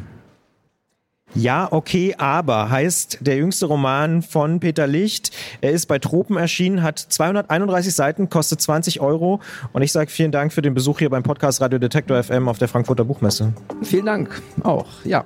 Ja, 1.35 1.67
okay, 1.71 2.15
aber 2.17 2.69
heißt 2.69 3.19
der 3.21 3.35
jüngste 3.35 3.65
Roman 3.65 4.21
von 4.21 4.59
Peter 4.59 4.87
Licht. 4.87 5.31
Er 5.61 5.71
ist 5.71 5.85
bei 5.85 5.99
Tropen 5.99 6.37
erschienen, 6.37 6.81
hat 6.81 6.97
231 6.99 7.93
Seiten, 7.93 8.29
kostet 8.29 8.61
20 8.61 9.01
Euro. 9.01 9.41
Und 9.73 9.81
ich 9.81 9.91
sage 9.91 10.09
vielen 10.09 10.31
Dank 10.31 10.53
für 10.53 10.61
den 10.61 10.73
Besuch 10.73 10.99
hier 10.99 11.09
beim 11.09 11.23
Podcast 11.23 11.61
Radio 11.61 11.79
Detektor 11.79 12.21
FM 12.23 12.47
auf 12.47 12.57
der 12.57 12.67
Frankfurter 12.67 13.03
Buchmesse. 13.03 13.53
Vielen 13.83 14.05
Dank 14.05 14.41
auch, 14.63 14.87
ja. 15.03 15.25